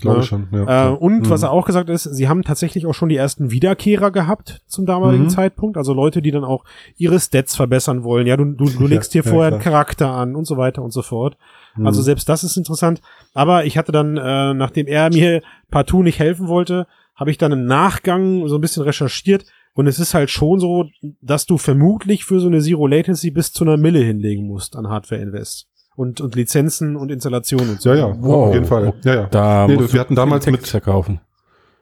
[0.00, 0.22] Glaube Ja.
[0.22, 0.48] ich schon.
[0.52, 0.88] Ja.
[0.88, 1.30] Äh, und Mhm.
[1.30, 4.62] was er auch gesagt hat, ist, sie haben tatsächlich auch schon die ersten Wiederkehrer gehabt
[4.66, 5.28] zum damaligen Mhm.
[5.30, 5.76] Zeitpunkt.
[5.76, 6.64] Also Leute, die dann auch
[6.96, 8.26] ihre Stats verbessern wollen.
[8.26, 9.60] Ja, du, du, du legst ja, vorher klar.
[9.60, 11.36] einen Charakter an und so weiter und so fort.
[11.76, 11.86] Mhm.
[11.86, 13.00] Also selbst das ist interessant.
[13.34, 17.52] Aber ich hatte dann, äh, nachdem er mir partout nicht helfen wollte, habe ich dann
[17.52, 19.44] im Nachgang so ein bisschen recherchiert.
[19.74, 20.86] Und es ist halt schon so,
[21.20, 24.88] dass du vermutlich für so eine Zero Latency bis zu einer Mille hinlegen musst an
[24.88, 25.68] Hardware Invest.
[25.98, 27.88] Und, und Lizenzen und Installationen und so.
[27.90, 28.48] ja, ja, Wow.
[28.48, 28.94] auf jeden Fall.
[29.04, 29.26] Ja, ja.
[29.26, 31.20] Da Nee, wir hatten damals mit- Texte kaufen.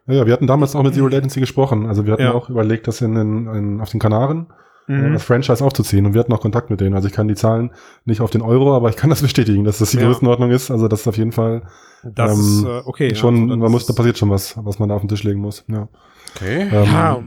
[0.07, 1.85] Ja, ja, wir hatten damals auch mit Zero Latency gesprochen.
[1.87, 2.33] Also wir hatten Ja.
[2.33, 4.47] auch überlegt, das in, in, in, auf den Kanaren
[4.89, 5.13] äh, Mhm.
[5.15, 6.07] das Franchise aufzuziehen.
[6.07, 6.95] Und wir hatten auch Kontakt mit denen.
[6.95, 7.73] Also ich kann die Zahlen
[8.07, 10.07] nicht auf den Euro, aber ich kann das bestätigen, dass das die Ja.
[10.07, 10.71] Größenordnung ist.
[10.71, 11.63] Also das ist auf jeden Fall
[12.03, 13.15] Das ähm, ist, äh, okay.
[13.17, 15.25] schon, also das man muss, da passiert schon was, was man da auf den Tisch
[15.25, 15.63] legen muss.
[15.69, 15.89] Ja.
[16.37, 16.69] Okay.
[16.73, 17.19] Ähm, Ja,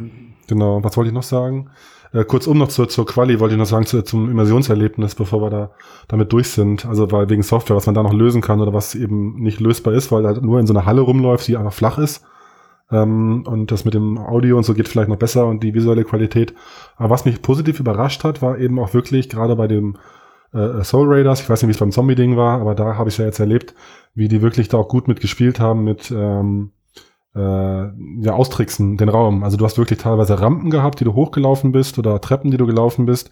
[0.47, 1.69] Genau, was wollte ich noch sagen?
[2.11, 5.49] Äh, kurzum noch zur, zur Quali wollte ich noch sagen, zu, zum Immersionserlebnis, bevor wir
[5.49, 5.71] da
[6.07, 6.85] damit durch sind.
[6.85, 9.93] Also weil wegen Software, was man da noch lösen kann oder was eben nicht lösbar
[9.93, 12.23] ist, weil halt nur in so einer Halle rumläuft, die einfach flach ist.
[12.91, 16.03] Ähm, und das mit dem Audio und so geht vielleicht noch besser und die visuelle
[16.03, 16.53] Qualität.
[16.97, 19.97] Aber was mich positiv überrascht hat, war eben auch wirklich gerade bei dem
[20.53, 23.17] äh, Soul Raiders, ich weiß nicht, wie es beim Zombie-Ding war, aber da habe ich
[23.19, 23.75] ja jetzt erlebt,
[24.15, 26.71] wie die wirklich da auch gut mitgespielt haben mit ähm,
[27.35, 29.43] äh, ja, austricksen, den Raum.
[29.43, 32.65] Also du hast wirklich teilweise Rampen gehabt, die du hochgelaufen bist oder Treppen, die du
[32.65, 33.31] gelaufen bist.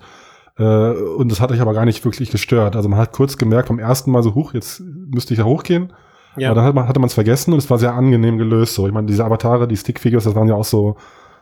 [0.58, 2.76] Äh, und das hat euch aber gar nicht wirklich gestört.
[2.76, 5.94] Also man hat kurz gemerkt beim ersten Mal so, huch, jetzt müsste ich ja hochgehen.
[6.38, 6.50] ja.
[6.50, 8.76] Aber dann hat man, hatte man es vergessen und es war sehr angenehm gelöst.
[8.76, 10.96] So, ich meine, diese Avatare, die Stickfigures, das waren ja auch so,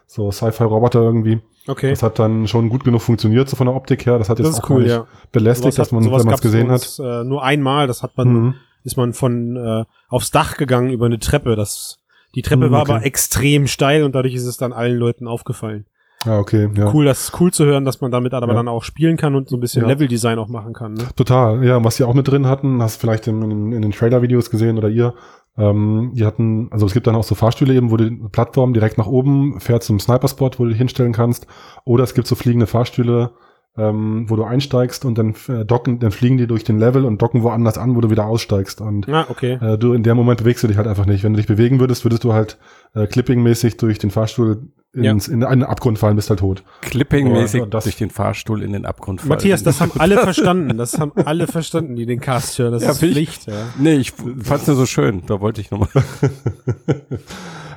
[0.07, 1.41] so Sci-Fi-Roboter irgendwie.
[1.67, 1.89] okay.
[1.89, 4.17] Das hat dann schon gut genug funktioniert, so von der Optik her.
[4.17, 5.05] Das hat jetzt Das auch cool, nicht ja.
[5.31, 6.81] belästigt, Sowas dass man, sowas wenn man es gesehen bei hat.
[6.81, 8.53] uns, Äh, nur einmal, das hat man, Mhm.
[8.83, 11.55] ist man von äh, aufs Dach gegangen über eine Treppe.
[11.55, 11.99] Das,
[12.35, 12.91] die Treppe war okay.
[12.91, 15.85] aber extrem steil und dadurch ist es dann allen Leuten aufgefallen.
[16.25, 16.91] Ja, okay, ja.
[16.91, 18.53] Cool, das ist cool zu hören, dass man damit aber Ja.
[18.53, 19.89] dann auch spielen kann und so ein bisschen Ja.
[19.89, 20.93] Leveldesign auch machen kann.
[20.93, 21.03] Ne?
[21.15, 23.81] Total, ja, und was die auch mit drin hatten, hast du vielleicht in, in, in
[23.81, 25.13] den Trailer-Videos gesehen oder ihr,
[25.57, 28.97] ähm, die hatten, also es gibt dann auch so Fahrstühle eben, wo die Plattform direkt
[28.97, 31.45] nach oben fährt zum Sniper-Spot, wo du dich hinstellen kannst,
[31.85, 33.31] oder es gibt so fliegende Fahrstühle,
[33.77, 37.21] ähm, wo du einsteigst und dann äh, docken, dann fliegen die durch den Level und
[37.21, 39.57] docken woanders an, wo du wieder aussteigst und Ah, okay.
[39.61, 41.23] äh, du in dem Moment bewegst du dich halt einfach nicht.
[41.23, 42.57] Wenn du dich bewegen würdest, würdest du halt
[42.93, 46.63] äh, clipping-mäßig durch den Fahrstuhl ins, in einen Abgrund fallen, bist halt tot.
[46.81, 49.29] Clipping-mäßig Ja, durch den Fahrstuhl in den Abgrund fallen.
[49.29, 50.77] Matthias, das haben alle verstanden.
[50.77, 52.71] Das haben alle verstanden, die den Cast hören.
[52.71, 53.47] Das Ja, ist find ich- Pflicht.
[53.47, 53.53] Ja.
[53.77, 55.23] Nee, ich fand's nur so schön.
[55.27, 55.89] Da wollte ich nochmal.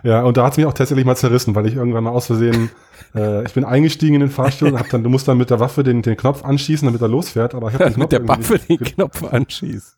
[0.05, 2.71] Ja, und da hat's mich auch tatsächlich mal zerrissen, weil ich irgendwann mal aus Versehen,
[3.17, 5.59] äh, ich bin eingestiegen in den Fahrstuhl und hab dann, du musst dann mit der
[5.59, 8.29] Waffe den, den Knopf anschießen, damit er losfährt, aber ich hab den Knopf Mit der
[8.29, 9.98] Waffe den Knopf anschießt.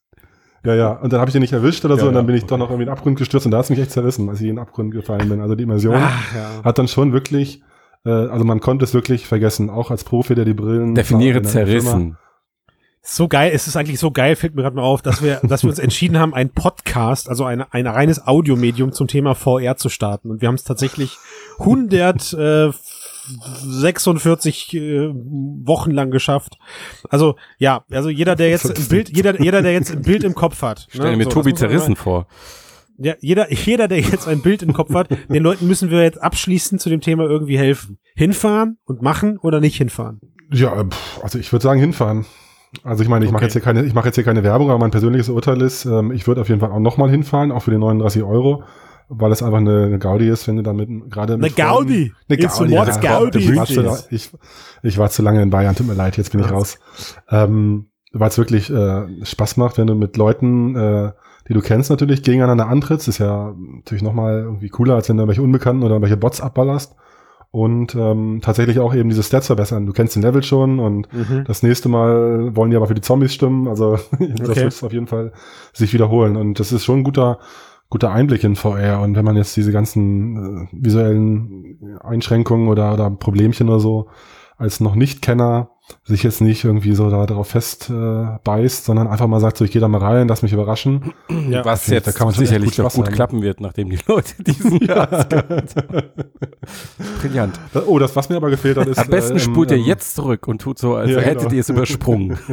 [0.65, 2.27] Ja, ja, und dann habe ich den nicht erwischt oder so Ja, und dann ja,
[2.27, 2.51] bin ich okay.
[2.51, 4.49] doch noch irgendwie in den Abgrund gestürzt und da hat's mich echt zerrissen, als ich
[4.49, 5.41] in den Abgrund gefallen bin.
[5.41, 6.65] Also die Immersion Ach, ja.
[6.65, 7.63] hat dann schon wirklich,
[8.05, 12.19] äh, also man konnte es wirklich vergessen, auch als Profi, der die Brillen Definiere zerrissen.
[13.03, 15.63] So geil, es ist eigentlich so geil, fällt mir gerade mal auf, dass wir, dass
[15.63, 19.89] wir uns entschieden haben, ein Podcast, also ein, ein reines Audiomedium zum Thema VR zu
[19.89, 20.31] starten.
[20.31, 21.17] Und wir haben es tatsächlich
[21.59, 22.73] 146 äh,
[25.65, 26.59] Wochen lang geschafft.
[27.09, 30.35] Also ja, also jeder, der jetzt ein Bild, jeder, jeder, der jetzt ein Bild im
[30.35, 30.87] Kopf hat.
[30.91, 32.27] Stell mir so, Tobi zerrissen vor.
[33.03, 36.21] Ja, jeder, jeder, der jetzt ein Bild im Kopf hat, den Leuten müssen wir jetzt
[36.21, 37.99] abschließend zu dem Thema irgendwie helfen.
[38.15, 40.21] Hinfahren und machen oder nicht hinfahren.
[40.53, 40.85] Ja, äh,
[41.23, 42.27] also ich würde sagen hinfahren.
[42.85, 43.47] Also ich meine, ich mache Okay.
[43.47, 46.13] jetzt hier keine, ich mache jetzt hier keine Werbung, aber mein persönliches Urteil ist, ähm,
[46.13, 48.65] ich würde auf jeden Fall auch nochmal hinfahren, auch für die 39 Euro,
[49.13, 52.13] weil es einfach eine, eine Gaudi ist, wenn du damit gerade Eine mit Freunden- Gaudi.
[52.29, 52.73] Eine Gaudi.
[52.73, 52.85] ja.
[53.01, 54.31] Gaudi Ich war, is zu, ich,
[54.83, 56.79] ich war zu lange in Bayern, tut mir leid, jetzt bin ich raus.
[57.31, 61.13] Ähm, weil es wirklich äh, Spaß macht, wenn du mit Leuten, äh,
[61.49, 63.09] die du kennst, natürlich gegeneinander antrittst.
[63.09, 66.95] Ist ja natürlich nochmal irgendwie cooler, als wenn du irgendwelche Unbekannten oder irgendwelche Bots abballerst.
[67.53, 69.85] Und ähm, tatsächlich auch eben diese Stats verbessern.
[69.85, 71.43] Du kennst den Level schon und Mhm.
[71.45, 73.67] das nächste Mal wollen die aber für die Zombies stimmen.
[73.67, 74.61] Also das Okay.
[74.61, 75.33] wird es auf jeden Fall
[75.73, 76.37] sich wiederholen.
[76.37, 77.41] Und das ist schon ein guter,
[77.91, 79.01] guter Einblick in VR.
[79.01, 84.09] Und wenn man jetzt diese ganzen äh, visuellen Einschränkungen oder, oder Problemchen oder so
[84.57, 85.71] als noch Nicht-Kenner
[86.05, 89.65] sich jetzt nicht irgendwie so da darauf fest äh, beißt, sondern einfach mal sagt, so
[89.65, 91.13] ich gehe da mal rein, lass mich überraschen.
[91.49, 91.65] Ja.
[91.65, 94.79] Was Da jetzt kann man sicherlich gut gut klappen wird, nachdem die Leute diesen
[97.21, 97.59] Brillant.
[97.87, 98.99] oh, das, was mir aber gefehlt hat, ist.
[98.99, 101.55] Am besten äh, spult ihr ähm, jetzt zurück und tut so, als Ja, hättet genau.
[101.55, 102.39] ihr es übersprungen.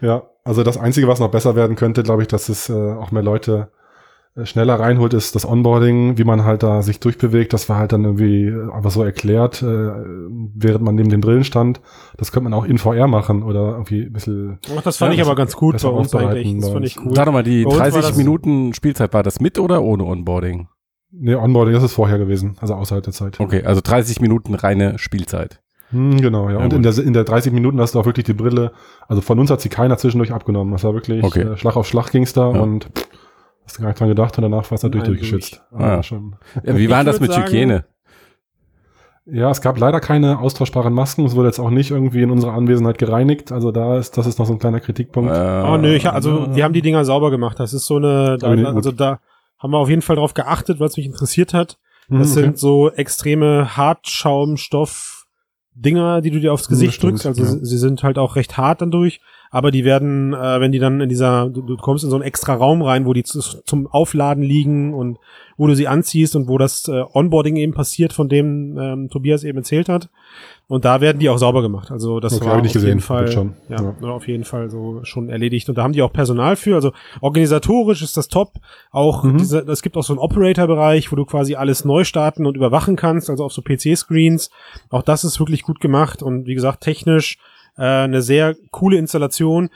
[0.00, 3.10] Ja, also das Einzige, was noch besser werden könnte, glaube ich, dass es äh, auch
[3.10, 3.70] mehr Leute
[4.36, 7.52] äh, schneller reinholt, ist das Onboarding, wie man halt da sich durchbewegt.
[7.52, 11.44] Das war halt dann irgendwie äh, einfach so erklärt, äh, während man neben den Brillen
[11.44, 11.80] stand.
[12.16, 14.58] Das könnte man auch in VR machen oder irgendwie ein bisschen.
[14.76, 16.60] Ach, das fand Ja, ich aber ganz gut bei uns eigentlich.
[16.60, 17.12] Das fand ich cool.
[17.14, 19.82] Sag doch mal, die Bei uns war 30 das- Minuten Spielzeit, war das mit oder
[19.82, 20.68] ohne Onboarding?
[21.12, 23.40] Nee, Onboarding, das ist vorher gewesen, also außerhalb der Zeit.
[23.40, 25.60] Okay, also 30 Minuten reine Spielzeit.
[25.90, 26.56] Hm, genau, ja.
[26.58, 26.76] Ja, Und gut.
[26.76, 28.72] in der, in der 30 Minuten hast du auch wirklich die Brille,
[29.08, 30.72] also von uns hat sie keiner zwischendurch abgenommen.
[30.72, 31.42] Das war wirklich Okay.
[31.42, 32.60] äh, Schlag auf Schlag ging's da Ja.
[32.60, 33.08] und pff,
[33.64, 35.62] hast du gar nicht dran gedacht und danach war es natürlich Nein, durchgeschützt.
[35.70, 35.82] durch.
[35.82, 36.02] Ah, ja.
[36.02, 36.36] schon.
[36.64, 37.84] Ja, wie war das mit sagen- Hygiene?
[39.26, 41.24] Ja, es gab leider keine austauschbaren Masken.
[41.24, 43.52] Es wurde jetzt auch nicht irgendwie in unserer Anwesenheit gereinigt.
[43.52, 45.30] Also da ist, das ist noch so ein kleiner Kritikpunkt.
[45.30, 47.60] Oh nö, ich, also wir haben die Dinger sauber gemacht.
[47.60, 49.20] Das ist so eine, da, also da
[49.58, 51.78] haben wir auf jeden Fall drauf geachtet, was mich interessiert hat.
[52.08, 52.40] Das okay.
[52.40, 53.76] sind so extreme
[55.80, 57.26] Hartschaumstoff-Dinger, die du dir aufs Gesicht stimmt, drückst.
[57.26, 57.64] Also ja.
[57.64, 59.20] sie sind halt auch recht hart dann durch.
[59.52, 62.24] Aber die werden, äh, wenn die dann in dieser, du, du kommst in so einen
[62.24, 65.18] extra Raum rein, wo die zu, zum Aufladen liegen und
[65.56, 69.42] wo du sie anziehst und wo das äh, Onboarding eben passiert, von dem ähm, Tobias
[69.44, 70.08] eben erzählt hat.
[70.68, 71.90] Und da werden die auch sauber gemacht.
[71.90, 73.00] Also das Okay, war auf ich nicht jeden gesehen.
[73.00, 73.54] Fall schon.
[73.68, 73.94] Ja, Ja.
[74.00, 75.68] ja, auf jeden Fall so schon erledigt.
[75.68, 76.76] Und da haben die auch Personal für.
[76.76, 78.52] Also organisatorisch ist das top.
[78.92, 79.38] Auch Mhm.
[79.38, 82.94] diese, es gibt auch so einen Operator-Bereich, wo du quasi alles neu starten und überwachen
[82.96, 84.50] kannst, also auf so PC-Screens.
[84.90, 87.38] Auch das ist wirklich gut gemacht und wie gesagt, technisch
[87.80, 89.70] äh, eine sehr coole Installation.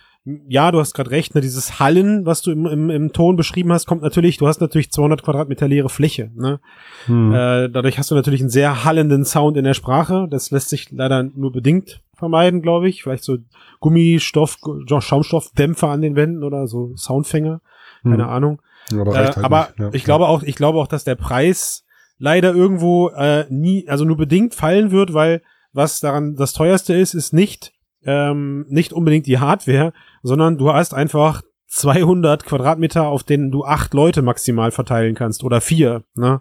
[0.49, 3.73] Ja, du hast gerade recht, ne, dieses Hallen, was du im, im, im Ton beschrieben
[3.73, 6.31] hast, kommt natürlich, du hast natürlich 200 Quadratmeter leere Fläche.
[6.35, 6.61] Ne?
[7.07, 7.33] Hm.
[7.35, 10.27] Äh, dadurch hast du natürlich einen sehr hallenden Sound in der Sprache.
[10.31, 13.03] Das lässt sich leider nur bedingt vermeiden, glaube ich.
[13.03, 13.37] Vielleicht so
[13.81, 17.61] Gummistoff, Gu- Schaumstoffdämpfer an den Wänden oder so Soundfänger.
[18.03, 18.31] Keine Hm.
[18.31, 18.63] Ahnung.
[18.93, 19.91] aber Äh, halt aber ja.
[19.93, 21.85] ich glaube auch, ich glaube auch, dass der Preis
[22.19, 25.43] leider irgendwo äh, nie, also nur bedingt fallen wird, weil
[25.75, 27.73] was daran das teuerste ist, ist nicht
[28.07, 33.95] ähm, nicht unbedingt die Hardware, sondern du hast einfach 200 Quadratmeter, auf denen du acht
[33.95, 36.05] Leute maximal verteilen kannst oder vier.
[36.15, 36.41] Ne?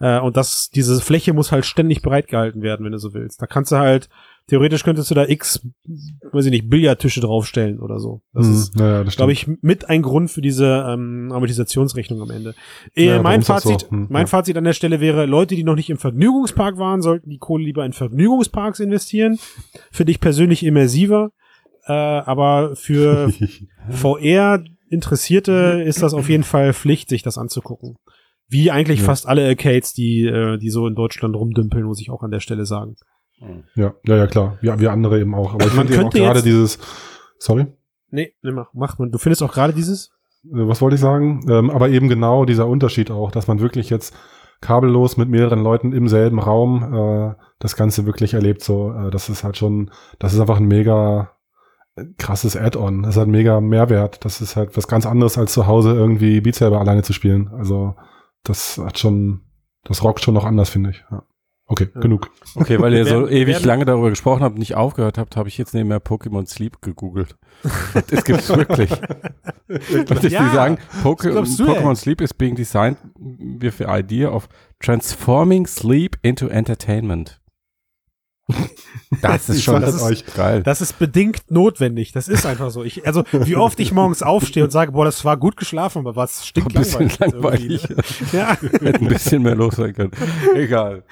[0.00, 3.40] Äh, und das, diese Fläche muss halt ständig bereitgehalten werden, wenn du so willst.
[3.40, 4.08] Da kannst du halt
[4.46, 5.66] theoretisch könntest du da x,
[6.32, 8.20] weiß ich nicht, Billardtische draufstellen oder so.
[8.34, 12.54] Das Hm, ist das glaube ich, mit ein Grund für diese ähm, Amortisationsrechnung am Ende.
[12.94, 13.54] Äh, Ja, mein so.
[13.54, 14.26] Fazit, Hm, mein ja.
[14.26, 17.64] Fazit an der Stelle wäre, Leute, die noch nicht im Vergnügungspark waren, sollten die Kohle
[17.64, 19.38] lieber in Vergnügungsparks investieren.
[19.90, 21.30] Für dich persönlich immersiver.
[21.86, 23.30] Äh, aber für
[23.90, 27.96] VR-Interessierte ist das auf jeden Fall Pflicht, sich das anzugucken.
[28.54, 29.06] Wie eigentlich Ja.
[29.06, 32.38] fast alle Arcades, die, äh, die so in Deutschland rumdümpeln, muss ich auch an der
[32.38, 32.94] Stelle sagen.
[33.74, 34.58] ja, ja, ja, klar.
[34.62, 35.54] Ja, wir andere eben auch.
[35.54, 36.78] Aber ich Man finde eben auch könnte gerade dieses,
[37.38, 37.66] sorry?
[38.10, 39.10] Nee, nee mach, mach man.
[39.10, 40.12] Du findest auch gerade dieses?
[40.44, 41.44] Äh, was wollte ich sagen?
[41.50, 44.14] Ähm, aber eben genau dieser Unterschied auch, dass man wirklich jetzt
[44.60, 48.62] kabellos mit mehreren Leuten im selben Raum äh, das Ganze wirklich erlebt.
[48.62, 49.90] So, äh, das ist halt schon,
[50.20, 51.32] das ist einfach ein mega
[51.96, 53.02] äh, krasses Add-on.
[53.02, 54.24] Das ist halt mega Mehrwert.
[54.24, 57.48] Das ist halt was ganz anderes als zu Hause irgendwie Beat Saber alleine zu spielen.
[57.48, 57.96] Also
[58.44, 59.40] das hat schon,
[59.84, 61.04] das rockt schon noch anders, finde ich.
[61.10, 61.24] Ja.
[61.66, 62.00] Okay, Ja.
[62.02, 62.30] genug.
[62.56, 65.36] Okay, weil ihr so Werden- ewig werden- lange darüber gesprochen habt und nicht aufgehört habt,
[65.36, 67.36] habe ich jetzt nebenher Pokémon Sleep gegoogelt.
[68.10, 68.90] Das gibt's wirklich.
[69.66, 71.96] Und ich Ja, will sagen, Poke Pokémon?
[71.96, 74.46] Sleep is being designed with the idea of
[74.78, 77.40] transforming sleep into entertainment.
[79.22, 80.24] Das ist schon das ist- euch.
[80.34, 80.62] geil.
[80.62, 82.12] Das ist bedingt notwendig.
[82.12, 82.84] Das ist einfach so.
[82.84, 86.14] Ich, also, wie oft ich morgens aufstehe und sage, boah, das war gut geschlafen, aber
[86.16, 87.88] was stinkt Ein bisschen langweilig.
[87.88, 87.88] langweilig.
[87.88, 87.96] ne?
[88.38, 88.56] Ja.
[88.60, 90.10] Hätte ein bisschen mehr los sein können.
[90.54, 91.04] Egal.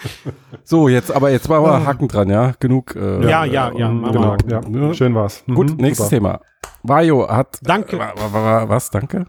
[0.65, 2.53] So, jetzt, aber jetzt machen wir Haken dran, ja?
[2.61, 2.95] Genug.
[2.97, 5.43] Äh, Ja, ja, ja, äh, wir Genau, ja, schön war's.
[5.47, 6.17] Mhm, Gut, nächstes super.
[6.17, 6.41] Thema.
[6.83, 7.59] Vajo hat.
[7.63, 7.99] Danke.
[7.99, 8.91] Wa- Was?
[8.91, 9.27] Danke?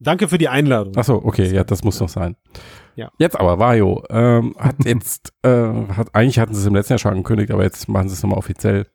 [0.00, 0.92] Danke für die Einladung.
[0.96, 2.36] Ach so, okay, ja, das muss noch sein.
[2.96, 3.10] Ja.
[3.18, 6.98] Jetzt aber, Vajo ähm, hat jetzt, äh, hat, eigentlich hatten sie es im letzten Jahr
[6.98, 8.86] schon angekündigt, aber jetzt machen sie es nochmal offiziell,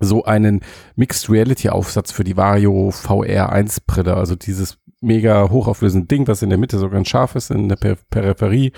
[0.00, 0.60] so einen
[0.96, 6.42] Mixed Reality Aufsatz für die Vario VR 1 Brille, also dieses mega hochauflösende Ding, was
[6.42, 8.72] in der Mitte so ganz scharf ist, in der per Peripherie.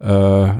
[0.00, 0.50] Äh,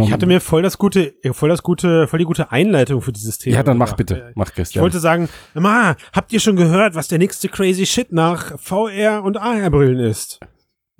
[0.00, 3.36] ich hatte mir voll das gute, voll das gute, voll die gute Einleitung für dieses
[3.36, 3.56] Thema.
[3.56, 4.80] Ja, dann mach bitte, mach Christian.
[4.80, 9.22] Ich wollte sagen, Ma, habt ihr schon gehört, was der nächste crazy Shit nach VR
[9.22, 10.40] und AR-Brillen ist?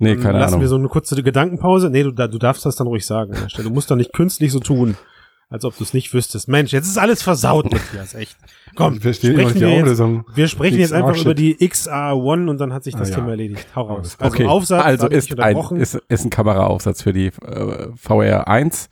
[0.01, 0.41] Nee, keine Lassen Ahnung.
[0.41, 1.89] Lassen wir so eine kurze Gedankenpause.
[1.89, 3.33] Nee, du, du darfst das dann ruhig sagen.
[3.55, 4.95] Du musst doch nicht künstlich so tun
[5.51, 6.47] als ob du es nicht wüsstest.
[6.47, 8.37] Mensch, jetzt ist alles versaut, Matthias, echt.
[8.75, 10.01] Komm, wir, sprechen wir, jetzt,
[10.33, 13.31] wir sprechen jetzt einfach über die XR1 und dann hat sich das ah, Thema ja.
[13.31, 13.67] erledigt.
[13.75, 14.15] Hau raus.
[14.17, 14.47] Also okay.
[14.47, 18.87] Aufsatz, also ist ein, ist, ist ein Kameraaufsatz für die äh, VR1.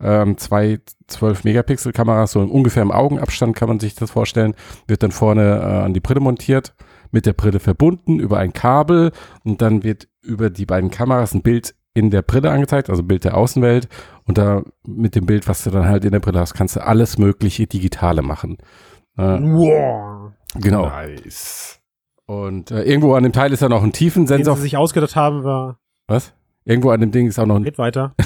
[0.00, 4.54] Ähm, zwei 12 Megapixel Kameras, so ungefähr im Augenabstand kann man sich das vorstellen,
[4.86, 6.74] wird dann vorne äh, an die Brille montiert,
[7.14, 9.12] mit der Brille verbunden über ein Kabel
[9.44, 13.22] und dann wird über die beiden Kameras ein Bild in der Brille angezeigt, also Bild
[13.22, 13.88] der Außenwelt.
[14.24, 16.84] Und da mit dem Bild, was du dann halt in der Brille hast, kannst du
[16.84, 18.58] alles mögliche Digitale machen.
[19.16, 20.32] Äh, wow.
[20.56, 20.86] Genau.
[20.86, 21.80] Nice.
[22.26, 24.54] Und äh, irgendwo an dem Teil ist dann auch ein Tiefensensor.
[24.54, 25.78] Den sie sich ausgedacht haben, war.
[26.08, 26.32] Was?
[26.64, 27.62] Irgendwo an dem Ding ist auch noch ein.
[27.62, 28.16] Geht weiter.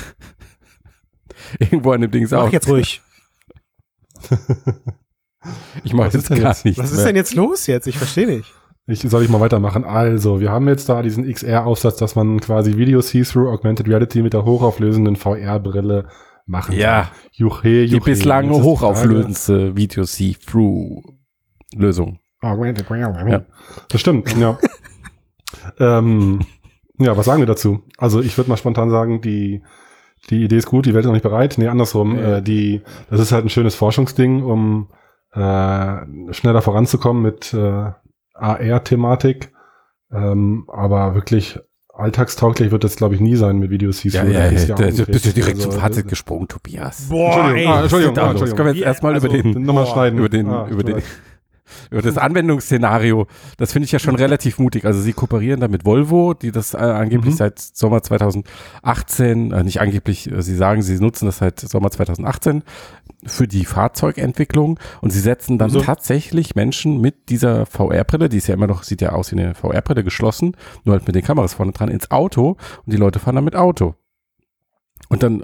[1.58, 2.44] irgendwo an dem Ding ist mach auch.
[2.44, 3.02] Mach jetzt ruhig.
[5.84, 6.64] ich mach das gar jetzt?
[6.64, 6.78] nicht.
[6.78, 7.06] Was ist mehr.
[7.06, 7.86] denn jetzt los jetzt?
[7.86, 8.54] Ich verstehe nicht.
[8.90, 9.84] Ich, soll ich mal weitermachen?
[9.84, 14.32] Also, wir haben jetzt da diesen XR-Aufsatz, dass man quasi Video See-Through Augmented Reality mit
[14.32, 16.08] der hochauflösenden VR-Brille
[16.46, 16.80] machen kann.
[16.80, 17.10] Ja.
[17.32, 18.00] Juche, juche.
[18.00, 22.18] Die bislang hochauflösendste Video See-Through-Lösung.
[22.40, 23.30] Augmented Reality.
[23.30, 23.42] Ja.
[23.90, 24.58] Das stimmt, ja.
[25.78, 26.40] ähm,
[26.98, 27.82] ja, was sagen wir dazu?
[27.98, 29.60] Also, ich würde mal spontan sagen, die,
[30.30, 31.56] die Idee ist gut, die Welt ist noch nicht bereit.
[31.58, 32.16] Nee, andersrum.
[32.16, 32.38] Ja.
[32.38, 34.88] Äh, die, das ist halt ein schönes Forschungsding, um
[35.32, 37.90] äh, schneller voranzukommen mit äh,
[38.40, 39.52] AR-Thematik.
[40.10, 41.58] Ähm, aber wirklich
[41.98, 44.02] alltagstauglich wird das, glaube ich, nie sein mit Videos.
[44.04, 47.08] Ja, ja, ja, ja da bist du direkt also, zum Fazit gesprungen, Tobias.
[47.08, 48.56] Boah, Entschuldigung, ey, ah, Entschuldigung, ah, Entschuldigung.
[48.56, 50.18] Können wir jetzt erstmal also, über den, nochmal schneiden.
[50.18, 51.02] Über den, ah, über den,
[51.90, 53.26] über das Anwendungsszenario,
[53.56, 54.84] das finde ich ja schon relativ mutig.
[54.84, 57.38] Also sie kooperieren da mit Volvo, die das äh, angeblich mhm.
[57.38, 62.62] seit Sommer 2018, äh, nicht angeblich, äh, sie sagen, sie nutzen das seit Sommer 2018
[63.26, 65.80] für die Fahrzeugentwicklung und sie setzen dann so.
[65.80, 69.54] tatsächlich Menschen mit dieser VR-Brille, die ist ja immer noch, sieht ja aus wie eine
[69.54, 73.34] VR-Brille geschlossen, nur halt mit den Kameras vorne dran, ins Auto und die Leute fahren
[73.34, 73.94] dann mit Auto.
[75.10, 75.42] Und dann,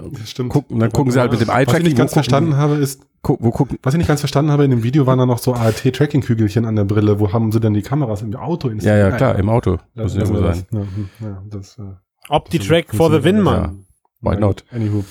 [0.49, 1.67] gucken, dann gucken sie halt mit dem Eye-Tracking.
[1.67, 4.63] Was ich nicht ganz verstanden habe, ist, wo gucken, was ich nicht ganz verstanden habe,
[4.63, 7.19] in dem Video waren da noch so ART-Tracking-Kügelchen an der Brille.
[7.19, 9.05] Wo haben sie denn die Kameras im Auto installiert?
[9.05, 9.79] Ja, ja, klar, im Auto.
[9.95, 10.65] Das muss ja sein.
[10.71, 11.81] Ja, hm, ja, das, äh,
[12.29, 13.85] Opti-Track for the win, Mann.
[14.21, 14.31] Ja.
[14.31, 14.63] Why not?
[14.71, 15.03] Anywho.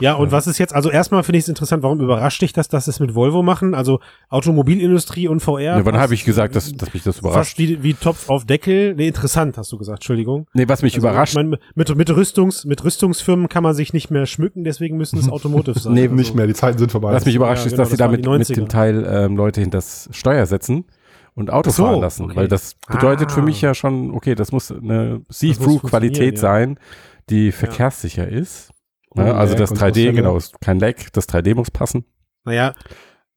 [0.00, 0.32] Ja, und ja.
[0.32, 3.00] was ist jetzt, also erstmal finde ich es interessant, warum überrascht dich das, dass das
[3.00, 3.74] mit Volvo machen?
[3.74, 5.78] Also Automobilindustrie und VR.
[5.78, 7.56] Ja, wann habe ich gesagt, dass, dass mich das überrascht?
[7.56, 8.94] Fast wie, wie Topf auf Deckel.
[8.94, 10.46] Nee, interessant, hast du gesagt, Entschuldigung.
[10.52, 11.32] Nee, was mich also, überrascht.
[11.32, 15.18] Ich mein, mit, mit, Rüstungs, mit Rüstungsfirmen kann man sich nicht mehr schmücken, deswegen müssen
[15.18, 15.94] es Automotive sein.
[15.94, 16.14] nee, also.
[16.14, 17.12] nicht mehr, die Zeiten sind vorbei.
[17.12, 19.78] Was mich überrascht ja, ist, genau, dass sie damit mit dem Teil ähm, Leute hinter
[19.78, 20.84] das Steuer setzen
[21.34, 22.24] und Auto so, fahren lassen.
[22.24, 22.36] Okay.
[22.36, 23.34] Weil das bedeutet ah.
[23.34, 26.40] für mich ja schon, okay, das muss eine See-Through-Qualität ja.
[26.40, 26.78] sein,
[27.30, 28.72] die verkehrssicher ist.
[29.16, 32.04] Ja, also das 3D, genau, ist kein Lag, das 3D muss passen.
[32.44, 32.74] Naja,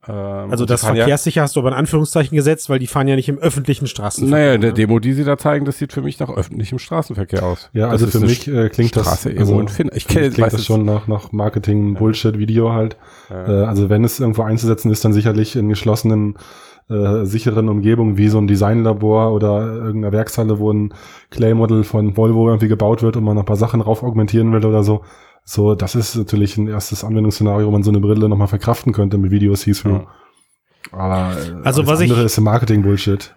[0.08, 3.16] ähm, also das verkehrssicher ja, hast du aber in Anführungszeichen gesetzt, weil die fahren ja
[3.16, 4.40] nicht im öffentlichen Straßenverkehr.
[4.40, 4.76] Naja, in der ne?
[4.76, 7.70] Demo, die sie da zeigen, das sieht für mich nach öffentlichem Straßenverkehr aus.
[7.74, 10.86] Ja, also für mich äh, klingt Straße das also, in ich kenne, klingt das schon
[10.86, 12.98] nach, nach Marketing, Bullshit, Video halt.
[13.30, 13.64] Ja.
[13.64, 16.38] Äh, also wenn es irgendwo einzusetzen ist, dann sicherlich in geschlossenen
[16.90, 20.94] äh, sicheren Umgebungen wie so ein Designlabor oder irgendeine Werkshalle, wo ein
[21.30, 24.66] Clay-Model von Volvo irgendwie gebaut wird und man noch ein paar Sachen rauf augmentieren will
[24.66, 25.04] oder so.
[25.52, 29.18] So, das ist natürlich ein erstes Anwendungsszenario, wo man so eine Brille nochmal verkraften könnte
[29.18, 30.02] mit Video See-Through.
[30.02, 30.08] Ja.
[30.92, 33.34] Aber äh, also was andere ich, ist Marketing-Bullshit.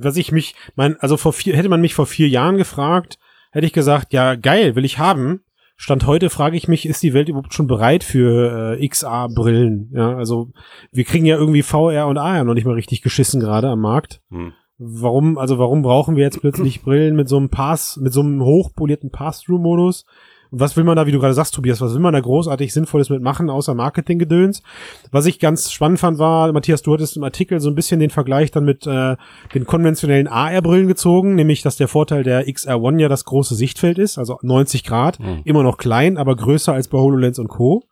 [0.00, 3.20] Was ich mich, mein, also vor vier, hätte man mich vor vier Jahren gefragt,
[3.52, 5.42] hätte ich gesagt, ja geil, will ich haben.
[5.76, 9.92] Stand heute frage ich mich, ist die Welt überhaupt schon bereit für äh, XR-Brillen?
[9.94, 10.50] Ja, also
[10.90, 14.20] wir kriegen ja irgendwie VR und AR noch nicht mal richtig geschissen gerade am Markt.
[14.30, 14.52] Hm.
[14.78, 18.42] Warum, also warum brauchen wir jetzt plötzlich Brillen mit so einem Pass, mit so einem
[18.42, 20.04] hochpolierten Pass-Through-Modus?
[20.50, 22.72] Und was will man da, wie du gerade sagst, Tobias, was will man da großartig
[22.72, 24.62] Sinnvolles mitmachen, außer Marketinggedöns?
[25.10, 28.10] Was ich ganz spannend fand, war, Matthias, du hattest im Artikel so ein bisschen den
[28.10, 29.16] Vergleich dann mit äh,
[29.54, 34.18] den konventionellen AR-Brillen gezogen, nämlich, dass der Vorteil der XR1 ja das große Sichtfeld ist,
[34.18, 35.42] also 90 Grad, mhm.
[35.44, 37.84] immer noch klein, aber größer als bei HoloLens und Co.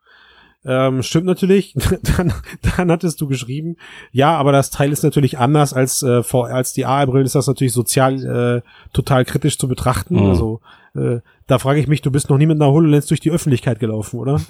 [0.66, 1.74] Ähm, stimmt natürlich.
[2.16, 2.32] dann,
[2.76, 3.76] dann hattest du geschrieben,
[4.10, 7.72] ja, aber das Teil ist natürlich anders als, äh, als die AR-Brillen, ist das natürlich
[7.72, 10.16] sozial äh, total kritisch zu betrachten.
[10.16, 10.30] Mhm.
[10.30, 10.60] Also
[10.96, 13.78] äh, da frage ich mich, du bist noch nie mit einer HoloLens durch die Öffentlichkeit
[13.78, 14.40] gelaufen, oder?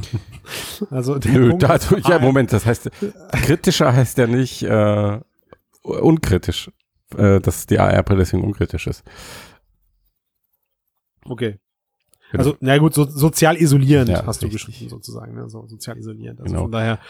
[0.90, 2.90] also der Nö, Punkt, da, ja, Moment, das heißt,
[3.32, 5.20] kritischer heißt ja nicht äh,
[5.82, 6.70] unkritisch,
[7.16, 9.04] äh, dass die AR-Brille deswegen unkritisch ist.
[11.24, 11.58] Okay.
[12.32, 12.44] Genau.
[12.44, 15.48] Also, na gut, so, sozial isolierend ja, hast du geschrieben, sozusagen, ne?
[15.48, 16.40] so, sozial isolierend.
[16.40, 16.62] Also genau.
[16.62, 17.00] von daher.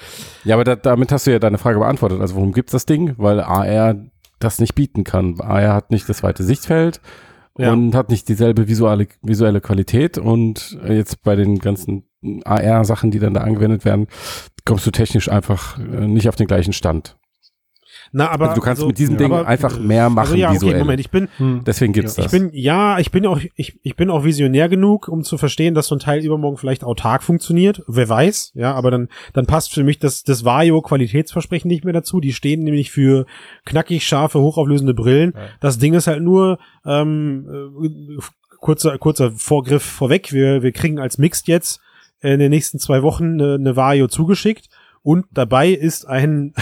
[0.45, 2.21] Ja, aber da, damit hast du ja deine Frage beantwortet.
[2.21, 3.15] Also, worum gibt's das Ding?
[3.19, 3.97] Weil AR
[4.39, 5.39] das nicht bieten kann.
[5.41, 7.03] AR hat nicht das weite Sichtfeld
[7.59, 7.73] Ja.
[7.73, 12.05] und hat nicht dieselbe visuelle, visuelle Qualität und jetzt bei den ganzen
[12.45, 14.07] AR-Sachen, die dann da angewendet werden,
[14.65, 17.17] kommst du technisch einfach äh, nicht auf den gleichen Stand.
[18.13, 20.49] Na, aber Also du kannst also, mit diesem Ding aber- einfach mehr machen also ja,
[20.49, 20.79] okay, visuell.
[20.81, 21.63] Moment, ich bin, Hm.
[21.65, 22.33] Deswegen gibt's ich das.
[22.33, 25.87] bin, ja, ich bin auch, ich, ich bin auch visionär genug, um zu verstehen, dass
[25.87, 27.83] so ein Teil übermorgen vielleicht autark funktioniert.
[27.87, 32.21] Wer weiß, ja, aber dann, dann passt für mich das, das Vario-Qualitätsversprechen nicht mehr dazu.
[32.21, 33.27] Die stehen nämlich für
[33.65, 35.35] knackig scharfe, hochauflösende Brillen.
[35.61, 37.47] Das Ding ist halt nur, ähm,
[37.83, 38.23] äh,
[38.59, 40.33] kurzer, kurzer Vorgriff vorweg.
[40.33, 41.81] Wir, wir kriegen als Mixed jetzt
[42.21, 44.69] in den nächsten zwei Wochen eine, eine Vario zugeschickt
[45.03, 46.53] und dabei ist ein,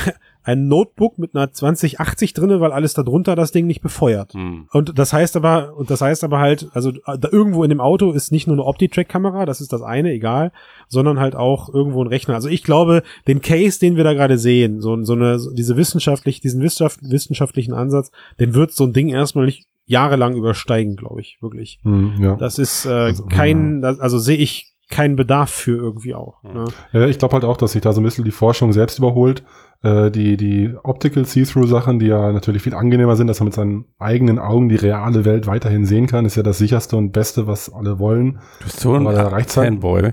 [0.49, 4.32] ein Notebook mit einer 2080 drinne, weil alles darunter das Ding nicht befeuert.
[4.32, 4.66] Hm.
[4.72, 8.12] Und das heißt aber, und das heißt aber halt, also da irgendwo in dem Auto
[8.12, 10.53] ist nicht nur eine Opti-Track-Kamera, das ist das eine, egal,
[10.88, 12.34] sondern halt auch irgendwo ein Rechner.
[12.34, 15.76] Also ich glaube, den Case, den wir da gerade sehen, so, so eine, so diese
[15.76, 21.20] wissenschaftlich, diesen wissenschaft, wissenschaftlichen Ansatz, den wird so ein Ding erstmal nicht jahrelang übersteigen, glaube
[21.20, 21.78] ich, wirklich.
[21.82, 22.36] Hm, ja.
[22.36, 26.43] Das ist äh, Also, kein, das, also sehe ich keinen Bedarf für irgendwie auch.
[26.43, 26.64] Ne?
[26.93, 29.43] Ja, ich glaube halt auch, dass sich da so ein bisschen die Forschung selbst überholt.
[29.82, 33.84] Äh, die, die Optical See-Through-Sachen, die ja natürlich viel angenehmer sind, dass man mit seinen
[33.99, 37.72] eigenen Augen die reale Welt weiterhin sehen kann, ist ja das sicherste und Beste, was
[37.72, 38.41] alle wollen.
[38.61, 39.51] Du bist so ein halt.
[39.51, 40.12] Fanboy.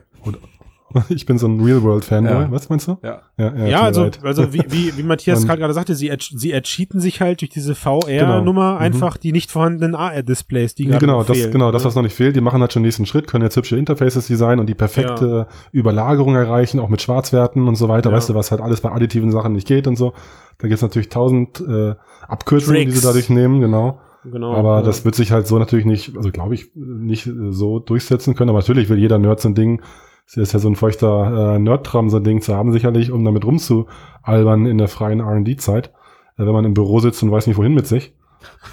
[1.09, 2.31] Ich bin so ein Real-World-Fanboy.
[2.43, 2.51] Ja.
[2.51, 2.97] Was meinst du?
[3.03, 3.21] Ja.
[3.37, 6.99] Ja, ja, Ja, also, also wie, wie, wie Matthias gerade gerade sagte, sie, sie ercheaten
[6.99, 7.99] sich halt durch diese Genau.
[8.01, 8.77] VR-Nummer Mhm.
[8.81, 11.51] einfach die nicht vorhandenen AR-Displays, die Ja, gerade genau, das, fehlen.
[11.51, 11.87] genau, das, ne?
[11.87, 12.35] was noch nicht fehlt.
[12.35, 15.47] Die machen halt schon den nächsten Schritt, können jetzt hübsche Interfaces designen und die perfekte
[15.71, 18.09] Überlagerung erreichen, auch mit Schwarzwerten und so weiter.
[18.09, 18.15] Ja.
[18.15, 20.13] Weißt du, was halt alles bei additiven Sachen nicht geht und so.
[20.57, 21.95] Da gibt's natürlich tausend äh,
[22.27, 23.01] Abkürzungen, die Tricks.
[23.01, 23.99] sie dadurch nehmen, genau.
[24.23, 24.81] Genau, Aber ja.
[24.81, 28.49] das wird sich halt so natürlich nicht, also glaube ich, nicht so durchsetzen können.
[28.49, 29.81] Aber natürlich will jeder Nerd so ein Ding,
[30.26, 33.23] es ist ja so ein feuchter äh, Nerd-Tram, so ein Ding zu haben, sicherlich, um
[33.23, 35.88] damit rumzualbern in der freien R&D-Zeit,
[36.38, 38.13] äh, wenn man im Büro sitzt und weiß nicht wohin mit sich.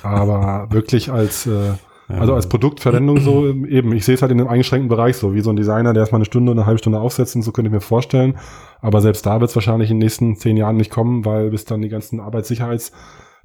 [0.03, 1.73] Aber wirklich als, äh,
[2.09, 5.35] also als Produktverwendung so ähm, eben, ich sehe es halt in einem eingeschränkten Bereich so,
[5.35, 7.69] wie so ein Designer, der erstmal eine Stunde, eine halbe Stunde aufsetzt und so könnte
[7.69, 8.39] ich mir vorstellen.
[8.81, 11.67] Aber selbst da wird es wahrscheinlich in den nächsten zehn Jahren nicht kommen, weil bis
[11.67, 12.19] dann die ganzen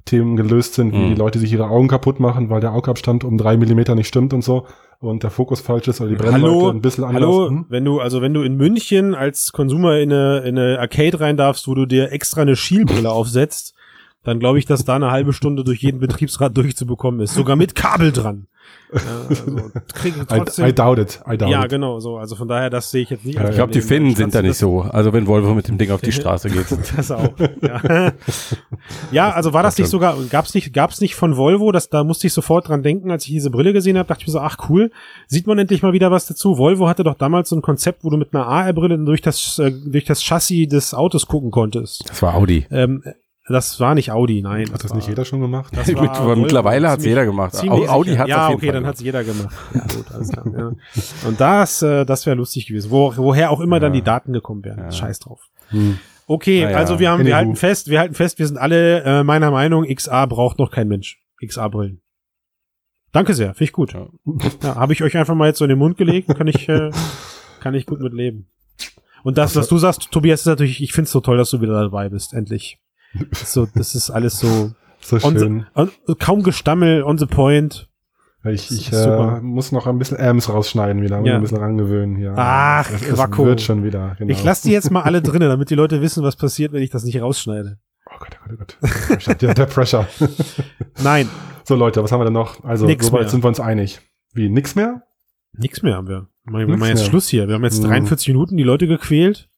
[0.08, 1.08] Arbeitssicherheitsthemen gelöst sind, wie Mhm.
[1.10, 4.32] die Leute sich ihre Augen kaputt machen, weil der Augabstand um drei Millimeter nicht stimmt
[4.32, 4.66] und so
[5.00, 7.22] und der Fokus falsch ist oder die Brennweite Hallo, ein bisschen anders.
[7.22, 7.66] hallo, Hm?
[7.68, 11.36] wenn du, also wenn du in München als Konsumer in eine, in eine Arcade rein
[11.36, 13.74] darfst, wo du dir extra eine Schielbrille aufsetzt,
[14.24, 17.34] dann glaube ich, dass da eine halbe Stunde durch jeden Betriebsrat durchzubekommen ist.
[17.34, 18.46] Sogar mit Kabel dran.
[18.92, 21.20] Ja, also, krieg trotzdem, I, I doubt it.
[21.26, 21.70] I doubt ja, it.
[21.70, 22.16] genau, so.
[22.16, 23.36] Also von daher, das sehe ich jetzt nicht.
[23.38, 23.80] Ja, Ich glaube, die.
[23.82, 24.80] Finnen sind da Das- nicht so.
[24.80, 26.66] Also wenn Volvo mit dem Ding auf die Straße geht.
[26.96, 27.32] Das auch.
[27.62, 28.12] Ja,
[29.10, 32.26] ja also war das nicht sogar, gab's nicht, gab's nicht von Volvo, das, da musste
[32.26, 34.56] ich sofort dran denken, als ich diese Brille gesehen habe, dachte ich mir so, ach
[34.68, 34.90] cool,
[35.26, 36.58] sieht man endlich mal wieder was dazu.
[36.58, 39.70] Volvo hatte doch damals so ein Konzept, wo du mit einer AR-Brille durch das, äh,
[39.70, 42.08] durch das Chassis des Autos gucken konntest.
[42.08, 42.66] Das war Audi.
[42.70, 43.02] Ähm,
[43.48, 44.72] das war nicht Audi, nein.
[44.72, 45.72] Hat das war, nicht jeder schon gemacht?
[45.76, 47.56] Das war Volvo, mittlerweile hat es jeder gemacht.
[47.56, 48.86] Audi hat Ja, auf jeden okay, Fall dann gemacht.
[48.90, 49.56] hat's jeder gemacht.
[49.74, 50.46] Ja, gut, alles klar.
[50.56, 50.72] Ja.
[51.28, 52.90] Und das, äh, das wäre lustig gewesen.
[52.90, 54.78] Wo, woher auch immer dann die Daten gekommen wären.
[54.78, 54.90] Ja.
[54.90, 55.40] Scheiß drauf.
[55.68, 55.98] Hm.
[56.26, 59.24] Okay, Naja, also wir haben, wir halten fest, wir halten fest, wir sind alle äh,
[59.24, 61.22] meiner Meinung, XA braucht noch kein Mensch.
[61.42, 62.02] XA-Brillen.
[63.12, 63.94] Danke sehr, finde ich gut.
[63.94, 64.08] Ja.
[64.62, 66.90] Ja, Habe ich euch einfach mal jetzt so in den Mund gelegt, kann ich, äh,
[67.60, 68.50] kann ich gut mit leben.
[69.24, 71.60] Und das, was du sagst, Tobias, ist natürlich, ich finde es so toll, dass du
[71.60, 72.78] wieder dabei bist, endlich.
[73.30, 75.66] Das ist so, das ist alles so So schön.
[75.74, 77.88] the, on, kaum Gestammel, on the point.
[78.44, 81.34] Ich, ich äh, muss noch ein bisschen Ams rausschneiden wieder, Ja.
[81.36, 82.34] ein bisschen rangewöhnen hier.
[82.36, 84.14] Ach, es, es wird schon wieder.
[84.18, 84.30] Genau.
[84.30, 86.90] Ich lasse die jetzt mal alle drinnen, damit die Leute wissen, was passiert, wenn ich
[86.90, 87.78] das nicht rausschneide.
[88.06, 89.42] Oh Gott, oh Gott, oh Gott.
[89.42, 90.06] Der, der Pressure.
[91.02, 91.28] Nein,
[91.64, 92.62] So Leute, was haben wir denn noch?
[92.64, 93.28] Also Nix soweit mehr.
[93.30, 94.00] sind wir uns einig.
[94.32, 95.02] Wie, nix mehr?
[95.52, 96.28] nix mehr haben wir.
[96.44, 97.04] Wir machen jetzt mehr.
[97.10, 97.48] Schluss hier.
[97.48, 97.88] Wir haben jetzt Mhm.
[97.88, 99.48] 43 Minuten die Leute gequält.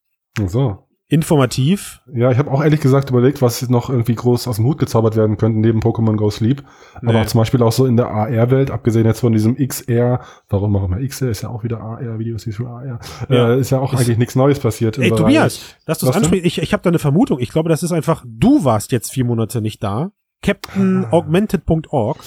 [0.42, 0.86] Ach so.
[1.10, 2.00] Informativ.
[2.14, 5.16] Ja, ich habe auch ehrlich gesagt überlegt, was noch irgendwie groß aus dem Hut gezaubert
[5.16, 6.62] werden könnte neben Pokémon Go Sleep.
[6.94, 7.20] Aber Nee.
[7.20, 10.84] auch zum Beispiel auch so in der AR-Welt, abgesehen jetzt von diesem XR, warum auch
[10.84, 13.54] immer XR, ist ja auch wieder AR, Video see through AR, Ja.
[13.54, 14.98] äh, ist ja auch eigentlich nichts Neues passiert.
[14.98, 17.40] Ey, Tobias, dass du es ansprichst, ich, ich habe da eine Vermutung.
[17.40, 20.12] Ich glaube, das ist einfach, du warst jetzt vier Monate nicht da.
[20.42, 22.18] CaptainAugmented.org.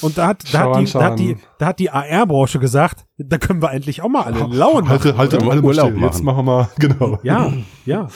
[0.00, 3.04] Und da hat, da Schau hat, die, da hat die, da hat die AR-Branche gesagt,
[3.18, 5.18] da können wir endlich auch mal alle lauen Halte, machen.
[5.18, 5.46] halte oder?
[5.46, 6.02] mal alle Urlaub still.
[6.02, 6.44] Jetzt machen.
[6.44, 7.18] machen wir mal, genau.
[7.22, 7.52] Ja,
[7.84, 8.08] ja.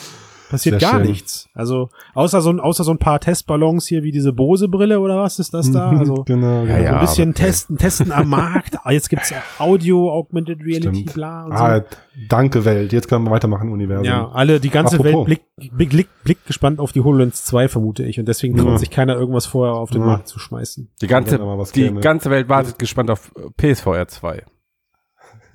[0.53, 1.09] Passiert Sehr gar schön.
[1.09, 1.49] nichts.
[1.55, 5.39] Also, außer so, ein, außer so ein paar Testballons hier wie diese Bose-Brille oder was
[5.39, 5.89] ist das da?
[5.89, 6.77] Also, genau, Ja, genau.
[6.77, 6.89] ja.
[6.91, 8.77] so ein bisschen aber- testen, testen am Markt.
[8.83, 11.13] Ah, Jetzt gibt's Audio, Augmented Reality, Stimmt.
[11.15, 11.63] bla und so.
[11.63, 11.81] Ah,
[12.29, 12.93] danke Welt.
[12.93, 14.05] Jetzt können wir weitermachen, Universum.
[14.05, 15.27] Ja, alle, die ganze Apropos.
[15.27, 18.19] Welt blickt blick, blick, blick gespannt auf die HoloLens 2, vermute ich.
[18.19, 18.77] Und deswegen traut Ja.
[18.77, 20.07] sich keiner irgendwas vorher auf den Ja.
[20.07, 20.91] Markt zu schmeißen.
[21.01, 21.39] Die ganze,
[21.73, 21.99] die käme.
[22.01, 24.43] ganze Welt wartet gespannt auf PSVR 2.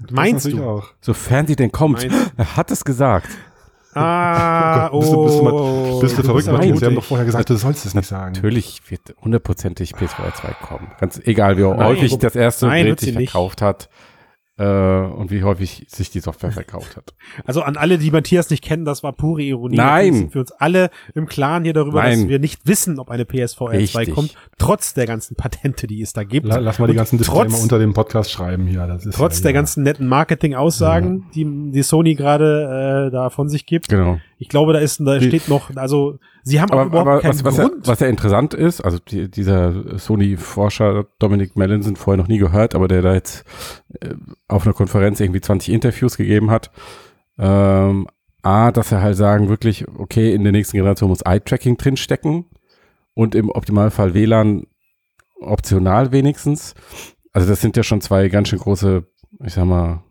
[0.00, 0.62] Das Meinst du?
[0.62, 0.84] auch.
[1.00, 1.98] Sofern sie denn kommt.
[2.08, 3.28] Meinst- Er hat es gesagt.
[3.98, 4.98] Ah, oh.
[5.00, 6.80] Bist du, bist du, mal, bist du verrückt, aber Matthias?
[6.80, 8.32] Wir haben doch vorher gesagt, du sollst es nicht sagen.
[8.32, 10.88] Natürlich wird hundertprozentig PSVR 2 kommen.
[11.00, 13.88] Ganz egal, wie Nein, häufig das erste nein, sich verkauft hat
[14.58, 17.14] äh, und wie häufig sich die Software verkauft hat.
[17.44, 19.76] Also an alle, die Matthias nicht kennen, das war pure Ironie.
[19.76, 19.88] Nein.
[20.06, 22.20] Natürlich sind wir uns alle im Klaren hier darüber, Nein.
[22.20, 24.14] dass wir nicht wissen, ob eine PSVR 2 Richtig.
[24.14, 26.46] kommt, trotz der ganzen Patente, die es da gibt.
[26.46, 28.86] La, lass mal die ganzen Disclaimer trotz, unter dem Podcast schreiben hier.
[28.86, 33.30] Das ist trotz ja der hier- ganzen netten Marketing-Aussagen, die, die Sony gerade äh, da
[33.30, 33.88] von sich gibt.
[33.88, 34.18] Genau.
[34.38, 37.30] Ich glaube, da ist, da steht noch, also sie haben auch Aber, überhaupt aber keinen
[37.34, 37.86] was, was, ja, Grund.
[37.88, 42.86] was ja interessant ist, also die, dieser Sony-Forscher Dominic Mellinson vorher noch nie gehört, aber
[42.88, 43.44] der da jetzt
[44.00, 44.14] äh,
[44.48, 46.70] auf einer Konferenz irgendwie 20 Interviews gegeben hat.
[47.38, 48.08] Ähm,
[48.42, 52.46] A, dass er halt sagen, wirklich, okay, in der nächsten Generation muss Eye-Tracking drinstecken
[53.14, 54.66] und im Optimalfall WLAN
[55.40, 56.74] optional wenigstens.
[57.32, 59.04] Also das sind ja schon zwei ganz schön große,
[59.44, 60.02] ich sag mal,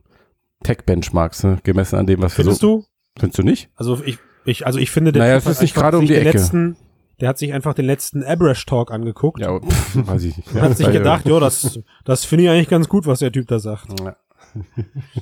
[0.63, 1.59] Tech-Benchmarks, ne?
[1.63, 2.77] gemessen an dem, was wir Findest so.
[2.79, 2.85] du?
[3.19, 3.69] Findest du nicht?
[3.75, 6.25] Also ich, ich, also ich finde, der Naja, es ist nicht gerade um die den
[6.25, 6.37] Ecke.
[6.37, 6.77] Letzten,
[7.19, 9.39] der hat sich einfach den letzten Abrash Talk angeguckt.
[9.39, 10.53] Ja, pff, weiß ich nicht.
[10.53, 13.47] und hat sich gedacht, ja, das, das finde ich eigentlich ganz gut, was der Typ
[13.47, 13.99] da sagt.
[13.99, 14.15] Ja.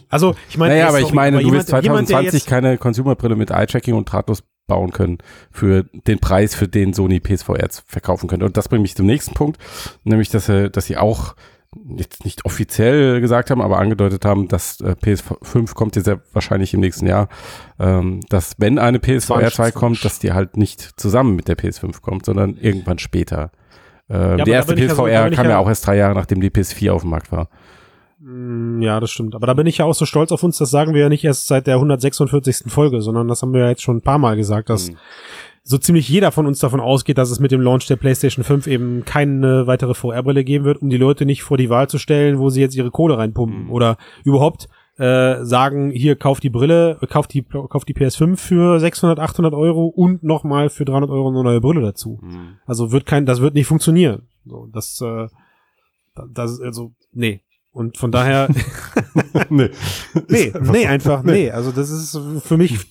[0.09, 2.77] Also, ich meine, Naja, aber ich meine, du jemand- wirst jemand, der 2020 jetzt- keine
[2.77, 5.19] Consumerbrille mit Eye-Tracking und drahtlos bauen können
[5.51, 8.45] für den Preis, für den Sony PSVR verkaufen könnte.
[8.45, 9.57] Und das bringt mich zum nächsten Punkt,
[10.03, 11.35] nämlich, dass, sie, dass sie auch
[11.97, 16.73] jetzt nicht offiziell gesagt haben, aber angedeutet haben, dass äh, PS5 kommt jetzt sehr wahrscheinlich
[16.73, 17.27] im nächsten Jahr,
[17.79, 19.75] ähm, dass wenn eine PSVR 2 20.
[19.75, 23.51] kommt, dass die halt nicht zusammen mit der PS5 kommt, sondern irgendwann später.
[24.09, 26.39] Ähm, aber die erste ja PSVR ich kam ja ja- auch erst drei Jahre, nachdem
[26.39, 27.49] die PS4 auf dem Markt war.
[28.25, 29.35] Mm, Ja, das stimmt.
[29.35, 31.23] Aber da bin ich ja auch so stolz auf uns, das sagen wir ja nicht
[31.23, 32.71] erst seit der 146.
[32.71, 34.97] Folge, sondern das haben wir ja jetzt schon ein paar Mal gesagt, dass Mhm.
[35.63, 38.67] so ziemlich jeder von uns davon ausgeht, dass es mit dem Launch der PlayStation 5
[38.67, 42.39] eben keine weitere VR-Brille geben wird, um die Leute nicht vor die Wahl zu stellen,
[42.39, 43.71] wo sie jetzt ihre Kohle reinpumpen Mhm.
[43.71, 44.67] oder überhaupt
[44.97, 49.53] äh, sagen, hier kauft die Brille, äh, kauft die, kauft die PS5 für 600, 800
[49.53, 52.17] Euro und nochmal für 300 Euro eine neue Brille dazu.
[52.21, 52.59] Mhm.
[52.65, 54.29] Also wird kein, das wird nicht funktionieren.
[54.45, 55.27] So, das, äh,
[56.33, 57.41] das, also, nee.
[57.75, 58.47] Und von daher,
[59.49, 59.69] nee.
[60.29, 61.51] nee, Ist einfach nee, nee.
[61.51, 62.87] Also das ist für mich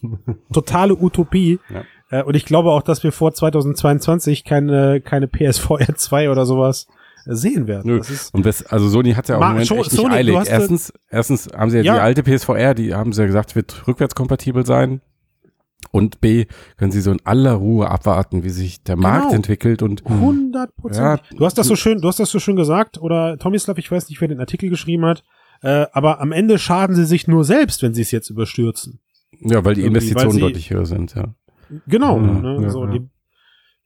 [0.53, 1.59] totale Utopie.
[1.71, 1.85] Ja.
[2.11, 6.87] Äh, und ich glaube auch, dass wir vor 2022 keine, keine PSVR 2 oder sowas
[7.25, 7.93] sehen werden.
[7.93, 7.99] Nö.
[7.99, 10.01] Das ist, Und das, also Sony hat ja auch Ma- im Moment Scho- echt nicht
[10.03, 10.37] Sony, eilig.
[10.47, 11.95] Erstens, erstens haben sie ja, Ja.
[11.95, 15.01] die alte PSVR, die haben sie ja gesagt, wird rückwärtskompatibel sein.
[15.91, 19.37] Und B, können sie so in aller Ruhe abwarten, wie sich der Markt Genau.
[19.37, 21.21] entwickelt und 100 Prozent.
[21.31, 21.37] Ja.
[21.37, 24.09] du hast das so schön, du hast das so schön gesagt, oder Tomislav, ich weiß
[24.09, 25.23] nicht, wer den Artikel geschrieben hat,
[25.63, 29.01] äh, aber am Ende schaden sie sich nur selbst, wenn sie es jetzt überstürzen.
[29.41, 31.35] ja, weil die Irgendwie, Investitionen weil sie- deutlich höher sind, ja.
[31.87, 32.19] Genau.
[32.21, 32.59] Ja, ne?
[32.63, 32.87] ja, so.
[32.87, 33.03] Die,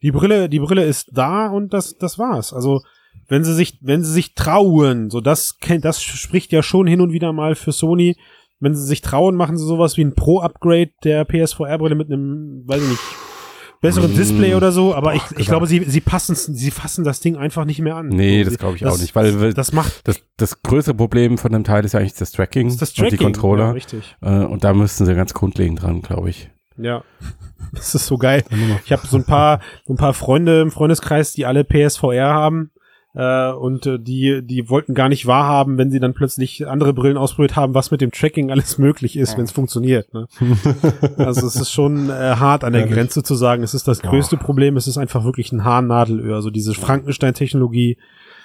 [0.03, 2.53] die Brille, die Brille ist da und das, das war's.
[2.53, 2.83] Also
[3.29, 7.01] wenn sie sich, wenn sie sich trauen, so das kennt, das spricht ja schon hin
[7.01, 8.17] und wieder mal für Sony.
[8.61, 12.83] Wenn sie sich trauen, machen sie sowas wie ein Pro-Upgrade der PSVR-Brille mit einem, weiß
[12.83, 13.01] ich nicht,
[13.81, 14.17] besseren Mm.
[14.17, 14.95] Display oder so.
[14.95, 15.49] Aber ich, ich gesagt.
[15.51, 18.09] glaube, sie, sie passen, sie fassen das Ding einfach nicht mehr an.
[18.09, 21.53] Nee, das glaube ich das, auch nicht, weil das macht das, das größere Problem von
[21.53, 23.19] dem Teil ist ja eigentlich das Tracking, das, das und Tracking.
[23.19, 23.67] die Controller.
[23.67, 24.17] Ja, richtig.
[24.21, 26.51] äh, und da müssten sie ganz grundlegend dran, glaube ich.
[26.77, 27.03] Ja.
[27.73, 28.45] Das ist so geil.
[28.87, 32.71] Ich habe so ein paar, so ein paar Freunde im Freundeskreis, die alle PSVR haben.
[33.15, 37.17] Äh, und äh, die, die wollten gar nicht wahrhaben, wenn sie dann plötzlich andere Brillen
[37.17, 40.13] ausprobiert haben, was mit dem Tracking alles möglich ist, wenn es funktioniert.
[40.13, 40.29] Ne?
[41.17, 42.95] also es ist schon äh, hart an der Ehrlich?
[42.95, 46.51] Grenze zu sagen, es ist das größte Problem, es ist einfach wirklich ein Haarnadelöhr, also
[46.51, 47.97] diese Frankenstein-Technologie.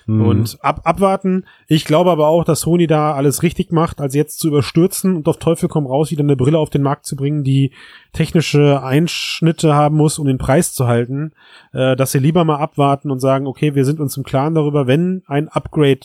[0.06, 0.22] Mhm.
[0.26, 1.46] Und ab, abwarten.
[1.68, 5.28] Ich glaube aber auch, dass Sony da alles richtig macht, als jetzt zu überstürzen und
[5.28, 7.72] auf Teufel komm raus wieder eine Brille auf den Markt zu bringen, die
[8.12, 11.32] technische Einschnitte haben muss, um den Preis zu halten.
[11.74, 14.88] Äh, dass sie lieber mal abwarten und sagen, okay, wir sind uns im Klaren darüber,
[14.88, 16.00] wenn ein Upgrade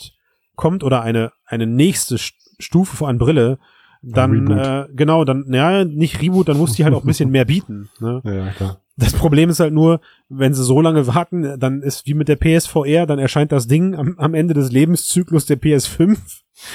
[0.56, 3.58] kommt oder eine, eine nächste St- Stufe an Brille,
[4.02, 7.44] dann, äh, genau, dann, ja, nicht Reboot, dann muss die halt auch ein bisschen mehr
[7.44, 7.88] bieten.
[8.00, 8.20] Ne?
[8.24, 8.80] ja, klar.
[9.00, 12.36] Das Problem ist halt nur, wenn sie so lange warten, dann ist wie mit der
[12.36, 16.18] PSVR, dann erscheint das Ding am, am Ende des Lebenszyklus der PS5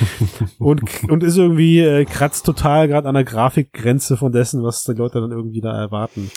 [0.59, 4.93] und, und ist irgendwie, äh, kratzt total gerade an der Grafikgrenze von dessen, was die
[4.93, 6.31] Leute dann irgendwie da erwarten.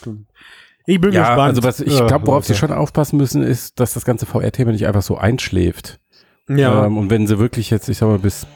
[0.86, 1.48] Ich bin Ja, gespannt.
[1.50, 2.60] also was ich Ja, glaube, worauf sie Leute.
[2.66, 6.00] schon aufpassen müssen, ist, dass das ganze VR-Thema nicht einfach so einschläft.
[6.48, 8.46] ja, Ähm, und wenn sie wirklich jetzt, ich sag mal, bis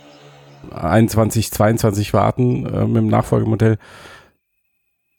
[0.72, 3.78] 21, 22 warten äh, mit dem Nachfolgemodell,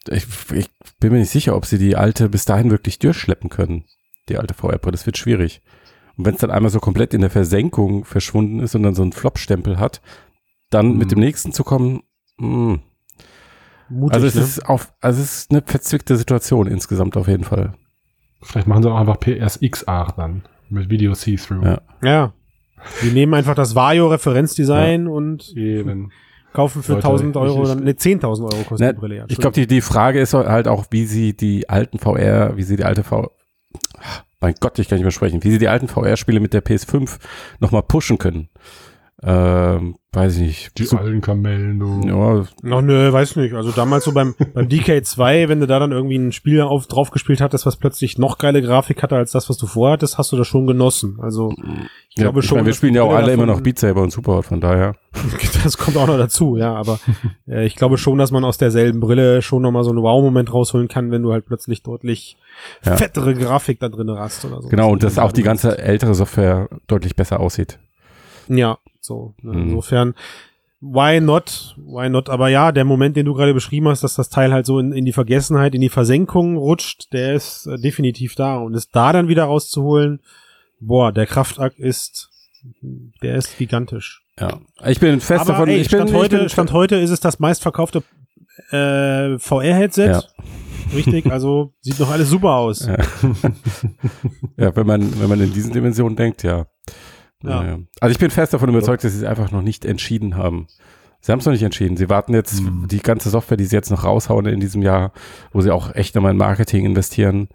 [0.10, 0.70] ich, ich
[1.02, 3.84] bin mir nicht sicher, ob sie die alte bis dahin wirklich durchschleppen können,
[4.30, 4.94] die alte VR-Brille.
[4.94, 5.62] Das wird schwierig.
[6.16, 9.02] Und wenn es dann einmal so komplett in der Versenkung verschwunden ist und dann so
[9.02, 10.02] einen Flop-Stempel hat,
[10.70, 10.98] dann Mhm.
[10.98, 12.04] mit dem nächsten zu kommen,
[12.38, 12.80] mh.
[13.90, 14.42] mutig, also es ne?
[14.42, 17.74] ist auf, also es ist eine verzwickte Situation insgesamt auf jeden Fall.
[18.44, 20.44] Vielleicht machen sie auch einfach PSXR dann.
[20.70, 21.64] Mit Video See-Through.
[21.66, 21.82] Ja.
[22.04, 22.34] ja.
[23.04, 26.12] Die nehmen einfach das Vario-Referenzdesign und Eben.
[26.54, 29.16] Kaufen für Leute, 1000 Euro, dann, ne, 10.000 Euro kostet Ne, die Brille.
[29.16, 29.26] ja.
[29.28, 32.76] Ich glaube, die, die Frage ist halt auch, wie sie die alten VR, wie sie
[32.76, 33.32] die alte V,
[34.40, 37.20] mein Gott, ich kann nicht mehr sprechen, wie sie die alten VR-Spiele mit der PS5
[37.60, 38.50] nochmal pushen können.
[39.24, 40.78] Ähm, weiß ich nicht.
[40.80, 42.02] Die So- alten Kamellen, du.
[42.08, 43.54] ja, Noch nö, weiß nicht.
[43.54, 47.12] Also damals so beim, beim DK2, wenn du da dann irgendwie ein Spiel auf, drauf
[47.12, 50.38] gespielt hattest, was plötzlich noch geile Grafik hatte als das, was du vorhattest, hast du
[50.38, 51.20] das schon genossen.
[51.22, 51.54] Also
[52.10, 52.58] ich ja, glaube ich schon.
[52.58, 54.96] meine, wir spielen ja auch alle immer noch Beat Saber und Superhot, von daher.
[55.64, 57.00] Das kommt auch noch dazu, ja, aber
[57.48, 60.88] äh, ich glaube schon, dass man aus derselben Brille schon nochmal so einen Wow-Moment rausholen
[60.88, 62.38] kann, wenn du halt plötzlich deutlich
[62.84, 62.96] Ja.
[62.96, 64.70] fettere Grafik da drin hast oder so.
[64.70, 67.78] Genau, und dass auch die ganze ältere Software deutlich besser aussieht.
[68.48, 69.34] Ja, so.
[69.42, 69.64] Ne, Mhm.
[69.70, 70.16] Insofern,
[70.80, 71.76] why not?
[71.78, 72.30] Why not?
[72.30, 74.92] Aber ja, der Moment, den du gerade beschrieben hast, dass das Teil halt so in,
[74.94, 78.58] in die Vergessenheit, in die Versenkung rutscht, der ist äh, definitiv da.
[78.58, 80.22] Und es da dann wieder rauszuholen,
[80.80, 82.30] boah, der Kraftakt ist,
[83.22, 84.24] der ist gigantisch.
[84.40, 84.60] Ja.
[84.86, 87.12] Ich bin fest Aber davon, ey, ich bin, Stand, ich heute, bin, Stand heute ist
[87.12, 88.04] es das meistverkaufte
[88.72, 90.08] äh, VR-Headset.
[90.08, 90.24] Ja.
[90.94, 92.86] Richtig, also sieht noch alles super aus.
[92.86, 92.98] Ja.
[94.58, 96.66] ja, wenn man, wenn man in diesen Dimensionen denkt, ja.
[97.44, 97.64] Ja.
[97.64, 97.80] Ja.
[98.00, 100.68] Also ich bin fest davon überzeugt, dass sie es einfach noch nicht entschieden haben.
[101.22, 101.98] Sie haben es noch nicht entschieden.
[101.98, 102.88] Sie warten jetzt Hm.
[102.90, 105.12] die ganze Software, die sie jetzt noch raushauen in diesem Jahr,
[105.52, 107.50] wo sie auch echt nochmal in Marketing investieren.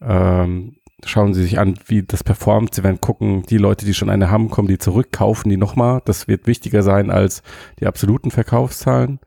[0.00, 2.74] Ähm, schauen sie sich an, wie das performt.
[2.74, 6.00] Sie werden gucken, die Leute, die schon eine haben, kommen die zurück, kaufen die nochmal.
[6.04, 7.42] Das wird wichtiger sein als
[7.80, 9.18] die absoluten Verkaufszahlen.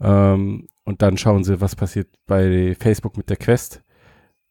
[0.00, 3.82] Ähm, und dann schauen sie, was passiert bei Facebook mit der Quest.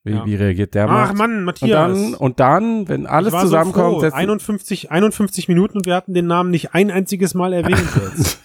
[0.08, 0.26] Wie, Ja.
[0.26, 1.14] wie reagiert der Ach?
[1.14, 1.70] Mann, Und Matthias.
[1.94, 4.00] dann, und dann, wenn alles zusammenkommt, so froh.
[4.02, 7.78] setzt- 51, 51 Minuten und wir hatten den Namen nicht ein einziges Mal erwähnt
[8.16, 8.40] jetzt.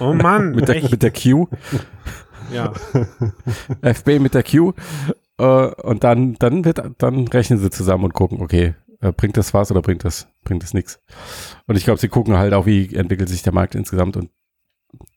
[0.00, 0.90] oh Mann, mit der, echt?
[0.90, 1.48] mit der Q,
[2.52, 2.72] ja.
[3.82, 4.72] FB mit der Q,
[5.38, 9.52] äh, und dann, dann wird, dann rechnen sie zusammen und gucken, okay, äh, bringt das
[9.54, 11.00] was oder bringt das, bringt das nichts?
[11.66, 14.30] Und ich glaube, sie gucken halt auch, wie entwickelt sich der Markt insgesamt und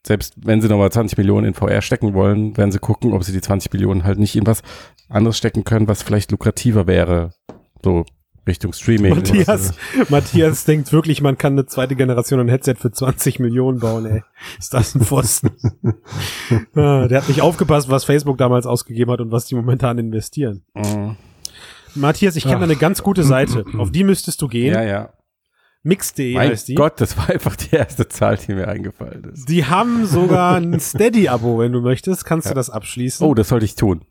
[0.06, 3.32] selbst wenn sie nochmal 20 Millionen in VR stecken wollen, werden sie gucken, ob sie
[3.32, 4.62] die 20 Millionen halt nicht in was
[5.08, 7.30] anderes stecken können, was vielleicht lukrativer wäre.
[7.82, 8.04] So
[8.48, 9.14] Richtung Streaming.
[9.14, 9.74] Matthias,
[10.08, 14.22] Matthias denkt wirklich, man kann eine zweite Generation an Headset für 20 Millionen bauen, ey.
[14.58, 15.50] Ist das ein Pfosten?
[16.74, 20.64] ah, der hat nicht aufgepasst, was Facebook damals ausgegeben hat und was die momentan investieren.
[20.74, 21.16] Mhm.
[21.94, 23.64] Matthias, ich kenne eine ganz gute Seite.
[23.76, 24.74] Auf die müsstest du gehen.
[24.74, 25.10] Ja, ja.
[25.88, 26.74] Mix.de heißt die.
[26.74, 29.48] Gott, das war einfach die erste Zahl, die mir eingefallen ist.
[29.48, 33.26] Die haben sogar ein Steady-Abo, wenn du möchtest, kannst du das abschließen.
[33.26, 34.02] Oh, das sollte ich tun.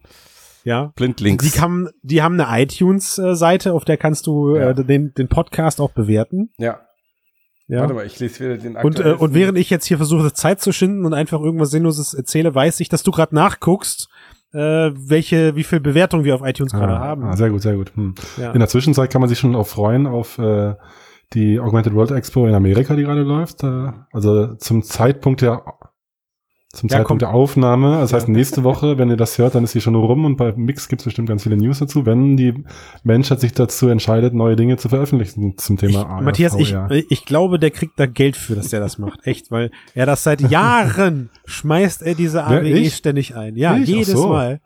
[0.63, 0.91] ja.
[0.95, 1.49] Blindlinks.
[1.51, 4.71] Die, haben, die haben eine iTunes-Seite, auf der kannst du Ja.
[4.71, 6.49] äh, den, den Podcast auch bewerten.
[6.57, 6.82] ja.
[7.69, 7.82] Ja.
[7.82, 10.61] Warte mal, ich lese wieder den Und, äh, und während ich jetzt hier versuche, Zeit
[10.61, 14.07] zu schinden und einfach irgendwas Sinnloses erzähle, weiß ich, dass du gerade nachguckst,
[14.53, 14.57] äh,
[14.93, 17.25] welche, wie viel Bewertung wir auf iTunes gerade Ah, haben.
[17.25, 17.91] ah, sehr gut, sehr gut.
[17.95, 18.15] Hm.
[18.38, 18.53] ja.
[18.53, 20.75] In der Zwischenzeit kann man sich schon auch freuen auf äh,
[21.34, 23.63] die Augmented World Expo in Amerika, die gerade läuft.
[23.63, 25.63] Äh, also zum Zeitpunkt der
[26.73, 27.19] zum Ja, Zeitpunkt komm.
[27.19, 27.97] der Aufnahme.
[27.99, 30.51] Das heißt, nächste Woche, wenn ihr das hört, dann ist sie schon rum und bei
[30.55, 32.53] Mix gibt es bestimmt ganz viele News dazu, wenn die
[33.03, 36.89] Menschheit sich dazu entscheidet, neue Dinge zu veröffentlichen zum Thema AR, Matthias, ich, VR.
[36.91, 39.25] ich glaube, der kriegt da Geld für, dass der das macht.
[39.25, 42.95] Echt, weil er das seit Jahren schmeißt er diese AWE ich?
[42.95, 43.55] ständig ein.
[43.55, 43.88] Ja, Ich?
[43.88, 44.28] Jedes so.
[44.28, 44.59] Mal.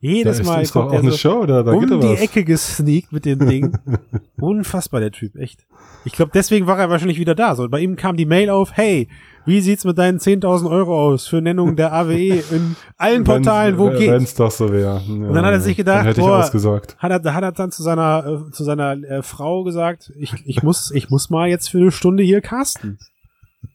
[0.00, 1.90] Da Jedes ist, Mal ist doch kommt auch er eine so Show, da, da geht
[1.90, 2.20] um doch die was.
[2.20, 3.76] Ecke gesneakt mit dem Ding.
[4.40, 5.66] Unfassbar, der Typ, echt.
[6.04, 7.56] Ich glaube, deswegen war er wahrscheinlich wieder da.
[7.56, 9.08] So, bei ihm kam die Mail auf, hey,
[9.44, 13.86] wie sieht's mit deinen 10.000 Euro aus für Nennung der AWE in allen Portalen, wo
[13.86, 14.10] Wenn geht?
[14.22, 15.02] es doch so wäre.
[15.04, 16.96] Ja, dann hat er sich gedacht, hätte ich boah, ausgesagt.
[16.98, 20.62] Hat er, hat er dann zu seiner, äh, zu seiner äh, Frau gesagt, ich, ich
[20.62, 22.98] muss, ich muss mal jetzt für eine Stunde hier casten.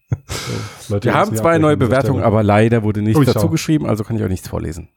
[0.90, 3.34] Leute, Wir haben zwei neue Bewertungen, aber leider wurde nichts schau.
[3.34, 4.88] dazu geschrieben, also kann ich auch nichts vorlesen.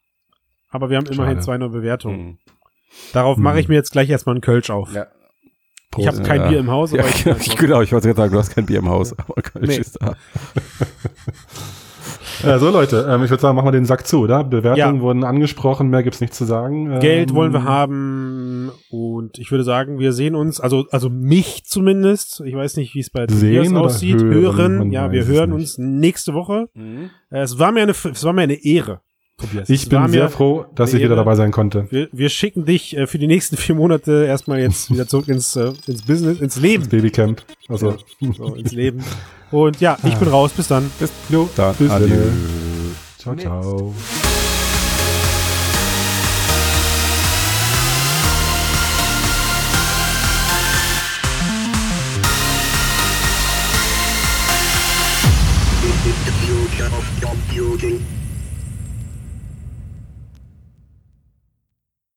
[0.71, 1.45] Aber wir haben immerhin Schade.
[1.45, 2.19] zwei neue Bewertungen.
[2.27, 2.39] Mhm.
[3.13, 3.73] Darauf mache ich Hm.
[3.73, 4.93] mir jetzt gleich erstmal einen Kölsch auf.
[4.95, 5.07] Ja.
[5.99, 6.29] ich habe Prost.
[6.29, 6.49] kein Ja.
[6.49, 8.67] Bier im Haus, Ja, aber ich, ich, genau, ich wollte gerade sagen, du hast kein
[8.67, 9.77] Bier im Haus, aber Kölsch Nee.
[9.77, 10.15] ist da.
[12.45, 14.45] Äh, so Leute, ähm, ich würde sagen, machen wir den Sack zu, oder?
[14.45, 15.01] Bewertungen Ja.
[15.01, 16.93] wurden angesprochen, mehr gibt's nicht zu sagen.
[16.93, 21.65] Ähm, Geld wollen wir haben und ich würde sagen, wir sehen uns, also also mich
[21.65, 24.77] zumindest, ich weiß nicht, wie es bei Sehen aussieht, hören?
[24.79, 25.61] hören, ja, wir es hören nicht.
[25.61, 26.69] uns nächste Woche.
[26.77, 27.09] Äh,
[27.41, 29.01] Es war mir eine es war mir eine Ehre,
[29.39, 29.69] Tobias.
[29.69, 31.87] Ich bin sehr froh, dass ich wieder dabei sein konnte.
[31.91, 35.57] wir, wir schicken dich äh, für die nächsten vier Monate erstmal jetzt wieder zurück ins
[35.57, 37.43] äh, ins Business, ins Leben, Babycamp.
[37.69, 37.97] Also,
[38.37, 39.05] so, ins Leben.
[39.51, 40.91] Und ja, ich bin raus, bis dann.
[40.99, 42.17] Bis, jo, dann, bis adieu.
[43.19, 43.95] Ciao, ciao.